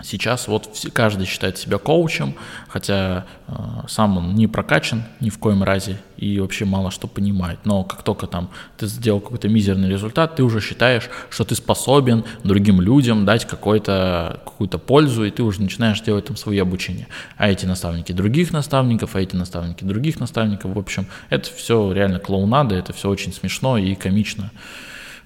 Сейчас 0.04 0.48
вот 0.48 0.70
каждый 0.94 1.26
считает 1.26 1.58
себя 1.58 1.78
коучем, 1.78 2.36
хотя 2.68 3.26
э, 3.48 3.54
сам 3.88 4.18
он 4.18 4.36
не 4.36 4.48
прокачан 4.48 5.04
ни 5.20 5.30
в 5.30 5.38
коем 5.38 5.64
разе 5.64 6.00
и 6.18 6.40
вообще 6.40 6.66
мало 6.66 6.92
что 6.92 7.08
понимает. 7.08 7.60
Но 7.66 7.84
как 7.84 8.04
только 8.04 8.28
там 8.28 8.50
ты 8.78 8.88
сделал 8.88 9.20
какой-то 9.20 9.48
мизерный 9.48 9.90
результат, 9.90 10.36
ты 10.36 10.44
уже 10.44 10.62
считаешь, 10.62 11.10
что 11.30 11.44
ты 11.44 11.56
способен 11.56 12.24
другим 12.44 12.82
людям 12.82 13.26
дать 13.26 13.46
какую-то 13.46 14.42
какую-то 14.46 14.78
пользу, 14.78 15.24
и 15.24 15.32
ты 15.32 15.44
уже 15.44 15.62
начинаешь 15.62 16.02
делать 16.02 16.26
там 16.26 16.36
свои 16.36 16.60
обучения. 16.60 17.08
А 17.38 17.50
эти 17.50 17.66
наставники 17.66 18.12
других 18.12 18.52
наставников, 18.52 19.16
а 19.16 19.22
эти 19.22 19.36
наставники 19.36 19.84
других 19.84 20.20
наставников, 20.20 20.74
в 20.74 20.80
общем, 20.80 21.08
это 21.30 21.50
все 21.54 21.92
реально 21.92 22.20
клоунада, 22.20 22.76
это 22.76 22.94
все 22.94 23.10
очень 23.10 23.34
смешно 23.34 23.78
и 23.78 23.96
комично 23.96 24.52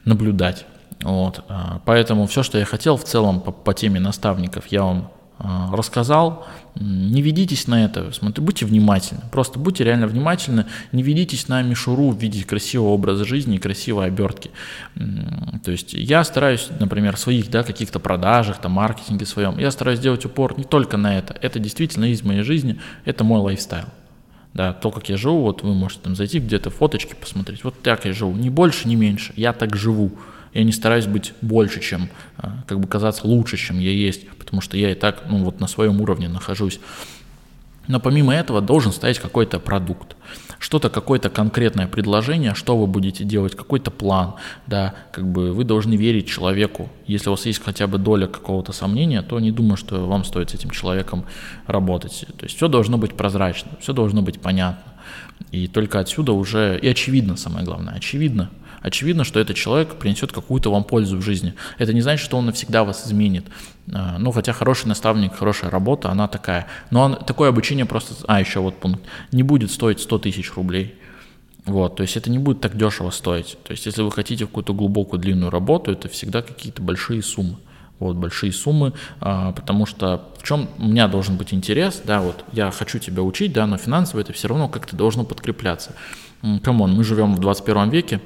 наблюдать. 0.06 0.66
Вот, 1.04 1.44
а, 1.50 1.82
поэтому 1.86 2.28
все, 2.28 2.44
что 2.44 2.58
я 2.58 2.66
хотел 2.66 2.96
в 2.98 3.04
целом 3.04 3.42
по, 3.42 3.52
по 3.52 3.74
теме 3.74 4.00
наставников, 4.00 4.68
я 4.68 4.84
вам 4.84 5.12
а, 5.38 5.76
рассказал, 5.76 6.48
не 6.76 7.22
ведитесь 7.22 7.68
на 7.68 7.84
это, 7.84 8.14
смотрите, 8.14 8.42
будьте 8.42 8.66
внимательны, 8.66 9.22
просто 9.30 9.60
будьте 9.60 9.84
реально 9.84 10.08
внимательны, 10.08 10.66
не 10.94 11.04
ведитесь 11.04 11.50
на 11.50 11.62
мишуру 11.62 12.12
в 12.12 12.18
виде 12.18 12.46
красивого 12.46 12.90
образа 12.90 13.26
жизни 13.26 13.58
и 13.58 13.60
красивой 13.60 14.06
обертки. 14.06 14.52
То 15.66 15.72
есть 15.72 15.94
я 15.94 16.24
стараюсь, 16.24 16.70
например, 16.80 17.18
в 17.18 17.20
своих 17.20 17.52
да, 17.52 17.64
каких-то 17.64 18.00
продажах, 18.00 18.62
там, 18.62 18.72
маркетинге 18.72 19.26
своем, 19.26 19.58
я 19.60 19.72
стараюсь 19.72 20.00
делать 20.00 20.24
упор 20.24 20.58
не 20.58 20.64
только 20.64 20.96
на 20.96 21.18
это, 21.18 21.36
это 21.42 21.60
действительно 21.60 22.06
из 22.06 22.24
моей 22.24 22.44
жизни, 22.44 22.80
это 23.04 23.26
мой 23.26 23.42
лайфстайл. 23.42 23.88
Да, 24.54 24.72
то, 24.72 24.92
как 24.92 25.10
я 25.10 25.18
живу, 25.18 25.42
вот 25.42 25.64
вы 25.64 25.74
можете 25.74 26.04
там 26.04 26.16
зайти 26.16 26.40
где-то 26.40 26.70
фоточки 26.70 27.16
посмотреть, 27.20 27.64
вот 27.64 27.82
так 27.82 28.06
я 28.06 28.14
живу, 28.14 28.34
ни 28.34 28.50
больше, 28.50 28.88
ни 28.88 28.96
меньше, 28.96 29.34
я 29.36 29.52
так 29.52 29.76
живу. 29.76 30.12
Я 30.54 30.64
не 30.64 30.72
стараюсь 30.72 31.08
быть 31.08 31.34
больше, 31.42 31.82
чем, 31.82 32.10
а, 32.38 32.64
как 32.68 32.80
бы 32.80 32.88
казаться 32.88 33.28
лучше, 33.28 33.58
чем 33.58 33.80
я 33.80 33.92
есть, 33.92 34.30
потому 34.30 34.62
что 34.62 34.78
я 34.78 34.92
и 34.92 34.96
так, 34.96 35.24
ну 35.30 35.44
вот 35.44 35.60
на 35.60 35.68
своем 35.68 36.00
уровне 36.02 36.28
нахожусь. 36.28 36.80
Но 37.88 38.00
помимо 38.00 38.34
этого 38.34 38.62
должен 38.62 38.94
стоять 38.94 39.20
какой-то 39.20 39.60
продукт, 39.60 40.16
что-то, 40.60 40.90
какое-то 40.90 41.30
конкретное 41.30 41.88
предложение, 41.88 42.54
что 42.54 42.78
вы 42.78 42.88
будете 42.88 43.26
делать, 43.26 43.56
какой-то 43.56 43.92
план, 43.92 44.36
да, 44.68 44.94
как 45.12 45.28
бы 45.30 45.52
вы 45.52 45.66
должны 45.66 45.96
верить 45.96 46.28
человеку. 46.28 46.90
Если 47.08 47.28
у 47.28 47.34
вас 47.34 47.46
есть 47.46 47.62
хотя 47.62 47.88
бы 47.88 47.98
доля 47.98 48.28
какого-то 48.28 48.72
сомнения, 48.72 49.22
то 49.22 49.40
не 49.40 49.52
думаю, 49.52 49.76
что 49.76 50.08
вам 50.08 50.24
стоит 50.24 50.52
с 50.52 50.54
этим 50.54 50.70
человеком 50.70 51.26
работать. 51.68 52.26
То 52.38 52.46
есть 52.46 52.56
все 52.56 52.70
должно 52.70 52.98
быть 52.98 53.16
прозрачно, 53.16 53.72
все 53.82 53.92
должно 53.92 54.22
быть 54.22 54.40
понятно. 54.40 54.94
И 55.52 55.68
только 55.68 56.00
отсюда 56.00 56.32
уже, 56.32 56.80
и 56.82 56.88
очевидно 56.88 57.36
самое 57.36 57.66
главное, 57.66 57.96
очевидно, 57.96 58.50
очевидно, 58.84 59.24
что 59.24 59.40
этот 59.40 59.56
человек 59.56 59.96
принесет 59.96 60.32
какую-то 60.32 60.72
вам 60.72 60.84
пользу 60.84 61.18
в 61.18 61.22
жизни. 61.22 61.56
Это 61.80 61.94
не 61.94 62.02
значит, 62.02 62.24
что 62.24 62.38
он 62.38 62.46
навсегда 62.46 62.84
вас 62.84 63.08
изменит. 63.08 63.46
А, 63.92 64.18
ну, 64.20 64.32
хотя 64.32 64.54
хороший 64.54 64.88
наставник, 64.88 65.34
хорошая 65.34 65.72
работа, 65.72 66.12
она 66.12 66.28
такая. 66.28 66.68
Но 66.92 67.02
он, 67.02 67.16
такое 67.16 67.50
обучение 67.50 67.86
просто... 67.86 68.14
А, 68.28 68.40
еще 68.40 68.60
вот 68.60 68.76
пункт. 68.80 69.02
Не 69.32 69.42
будет 69.42 69.72
стоить 69.72 70.00
100 70.00 70.20
тысяч 70.20 70.54
рублей. 70.54 70.96
Вот, 71.66 71.96
то 71.96 72.04
есть 72.04 72.18
это 72.18 72.30
не 72.30 72.40
будет 72.40 72.60
так 72.60 72.78
дешево 72.78 73.10
стоить. 73.10 73.58
То 73.64 73.72
есть 73.72 73.86
если 73.86 74.02
вы 74.02 74.12
хотите 74.12 74.46
какую-то 74.46 74.74
глубокую 74.74 75.20
длинную 75.20 75.50
работу, 75.50 75.92
это 75.92 76.10
всегда 76.10 76.42
какие-то 76.42 76.82
большие 76.82 77.24
суммы. 77.24 77.56
Вот, 78.00 78.18
большие 78.18 78.52
суммы, 78.52 78.92
а, 79.22 79.54
потому 79.54 79.86
что 79.86 80.28
в 80.38 80.44
чем 80.44 80.68
у 80.78 80.88
меня 80.88 81.08
должен 81.08 81.38
быть 81.38 81.54
интерес, 81.54 82.02
да, 82.04 82.20
вот 82.20 82.44
я 82.52 82.70
хочу 82.70 83.00
тебя 83.00 83.24
учить, 83.24 83.54
да, 83.54 83.66
но 83.66 83.78
финансово 83.78 84.20
это 84.20 84.34
все 84.34 84.50
равно 84.50 84.68
как-то 84.68 84.98
должно 84.98 85.24
подкрепляться. 85.24 85.96
Come 86.64 86.80
on, 86.80 86.92
мы 86.92 87.06
живем 87.06 87.34
в 87.34 87.40
21 87.40 87.90
веке, 87.90 88.20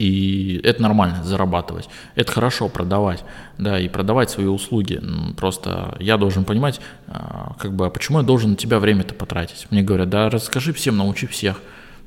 и 0.00 0.58
это 0.64 0.80
нормально 0.80 1.22
зарабатывать. 1.22 1.90
Это 2.14 2.32
хорошо 2.32 2.70
продавать, 2.70 3.22
да, 3.58 3.78
и 3.78 3.86
продавать 3.86 4.30
свои 4.30 4.46
услуги. 4.46 4.98
Просто 5.36 5.94
я 6.00 6.16
должен 6.16 6.44
понимать, 6.44 6.80
а, 7.06 7.54
как 7.58 7.74
бы, 7.74 7.84
а 7.84 7.90
почему 7.90 8.18
я 8.18 8.24
должен 8.24 8.52
на 8.52 8.56
тебя 8.56 8.78
время-то 8.78 9.12
потратить. 9.12 9.66
Мне 9.70 9.82
говорят, 9.82 10.08
да 10.08 10.30
расскажи 10.30 10.72
всем, 10.72 10.96
научи 10.96 11.26
всех. 11.26 11.60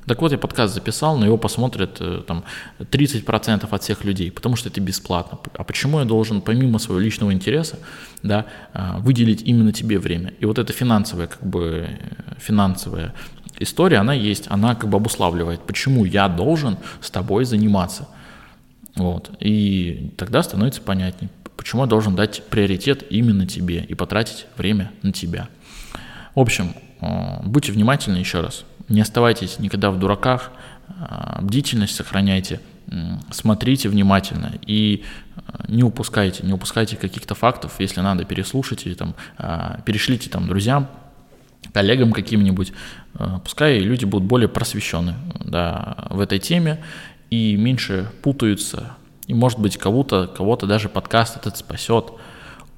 Так 0.06 0.20
вот, 0.22 0.32
я 0.32 0.38
подкаст 0.38 0.74
записал, 0.74 1.16
но 1.16 1.24
его 1.24 1.38
посмотрят 1.38 1.98
э, 2.00 2.22
там 2.26 2.44
30% 2.80 3.68
от 3.70 3.82
всех 3.82 4.04
людей, 4.04 4.32
потому 4.32 4.56
что 4.56 4.68
это 4.68 4.80
бесплатно. 4.80 5.38
А 5.56 5.62
почему 5.62 6.00
я 6.00 6.04
должен, 6.04 6.40
помимо 6.40 6.80
своего 6.80 7.00
личного 7.00 7.32
интереса, 7.32 7.78
да, 8.24 8.46
а, 8.72 8.98
выделить 8.98 9.42
именно 9.42 9.72
тебе 9.72 10.00
время? 10.00 10.34
И 10.40 10.46
вот 10.46 10.58
это 10.58 10.72
финансовое, 10.72 11.28
как 11.28 11.46
бы, 11.46 11.86
э, 11.88 12.34
финансовое 12.38 13.14
история, 13.58 13.98
она 13.98 14.14
есть, 14.14 14.46
она 14.48 14.74
как 14.74 14.90
бы 14.90 14.96
обуславливает, 14.96 15.60
почему 15.60 16.04
я 16.04 16.28
должен 16.28 16.78
с 17.00 17.10
тобой 17.10 17.44
заниматься. 17.44 18.08
Вот. 18.96 19.30
И 19.40 20.12
тогда 20.16 20.42
становится 20.42 20.80
понятнее, 20.80 21.30
почему 21.56 21.82
я 21.82 21.88
должен 21.88 22.14
дать 22.14 22.42
приоритет 22.48 23.04
именно 23.10 23.46
тебе 23.46 23.84
и 23.84 23.94
потратить 23.94 24.46
время 24.56 24.92
на 25.02 25.12
тебя. 25.12 25.48
В 26.34 26.40
общем, 26.40 26.74
э, 27.00 27.40
будьте 27.44 27.72
внимательны 27.72 28.16
еще 28.16 28.40
раз. 28.40 28.64
Не 28.88 29.00
оставайтесь 29.00 29.58
никогда 29.58 29.90
в 29.90 29.98
дураках, 29.98 30.50
э, 30.88 31.38
бдительность 31.42 31.94
сохраняйте, 31.94 32.60
смотрите 33.30 33.88
внимательно 33.88 34.52
и 34.66 35.02
э, 35.36 35.40
не 35.68 35.82
упускайте, 35.82 36.44
не 36.44 36.52
упускайте 36.52 36.96
каких-то 36.96 37.34
фактов, 37.34 37.74
если 37.78 38.00
надо, 38.00 38.24
переслушайте, 38.24 38.94
там, 38.94 39.14
перешлите 39.84 40.28
там 40.28 40.46
друзьям, 40.46 40.88
коллегам 41.72 42.12
каким-нибудь, 42.12 42.72
э, 43.18 43.38
пускай 43.42 43.78
люди 43.78 44.04
будут 44.04 44.26
более 44.26 44.48
просвещены 44.48 45.14
да, 45.44 46.06
в 46.10 46.20
этой 46.20 46.38
теме 46.38 46.82
и 47.30 47.56
меньше 47.56 48.10
путаются. 48.22 48.92
И, 49.26 49.34
может 49.34 49.58
быть, 49.58 49.78
кого-то 49.78 50.26
кого 50.26 50.56
даже 50.56 50.88
подкаст 50.88 51.36
этот 51.36 51.56
спасет 51.56 52.12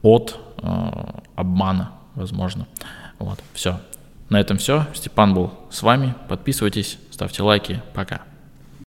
от 0.03 0.39
э, 0.59 0.91
обмана, 1.35 1.93
возможно. 2.15 2.67
Вот, 3.19 3.41
все. 3.53 3.81
На 4.29 4.41
этом 4.41 4.59
все. 4.59 4.87
Степан 4.95 5.35
был 5.35 5.53
с 5.71 5.83
вами. 5.83 6.15
Подписывайтесь, 6.29 6.99
ставьте 7.11 7.43
лайки. 7.43 7.83
Пока. 7.95 8.23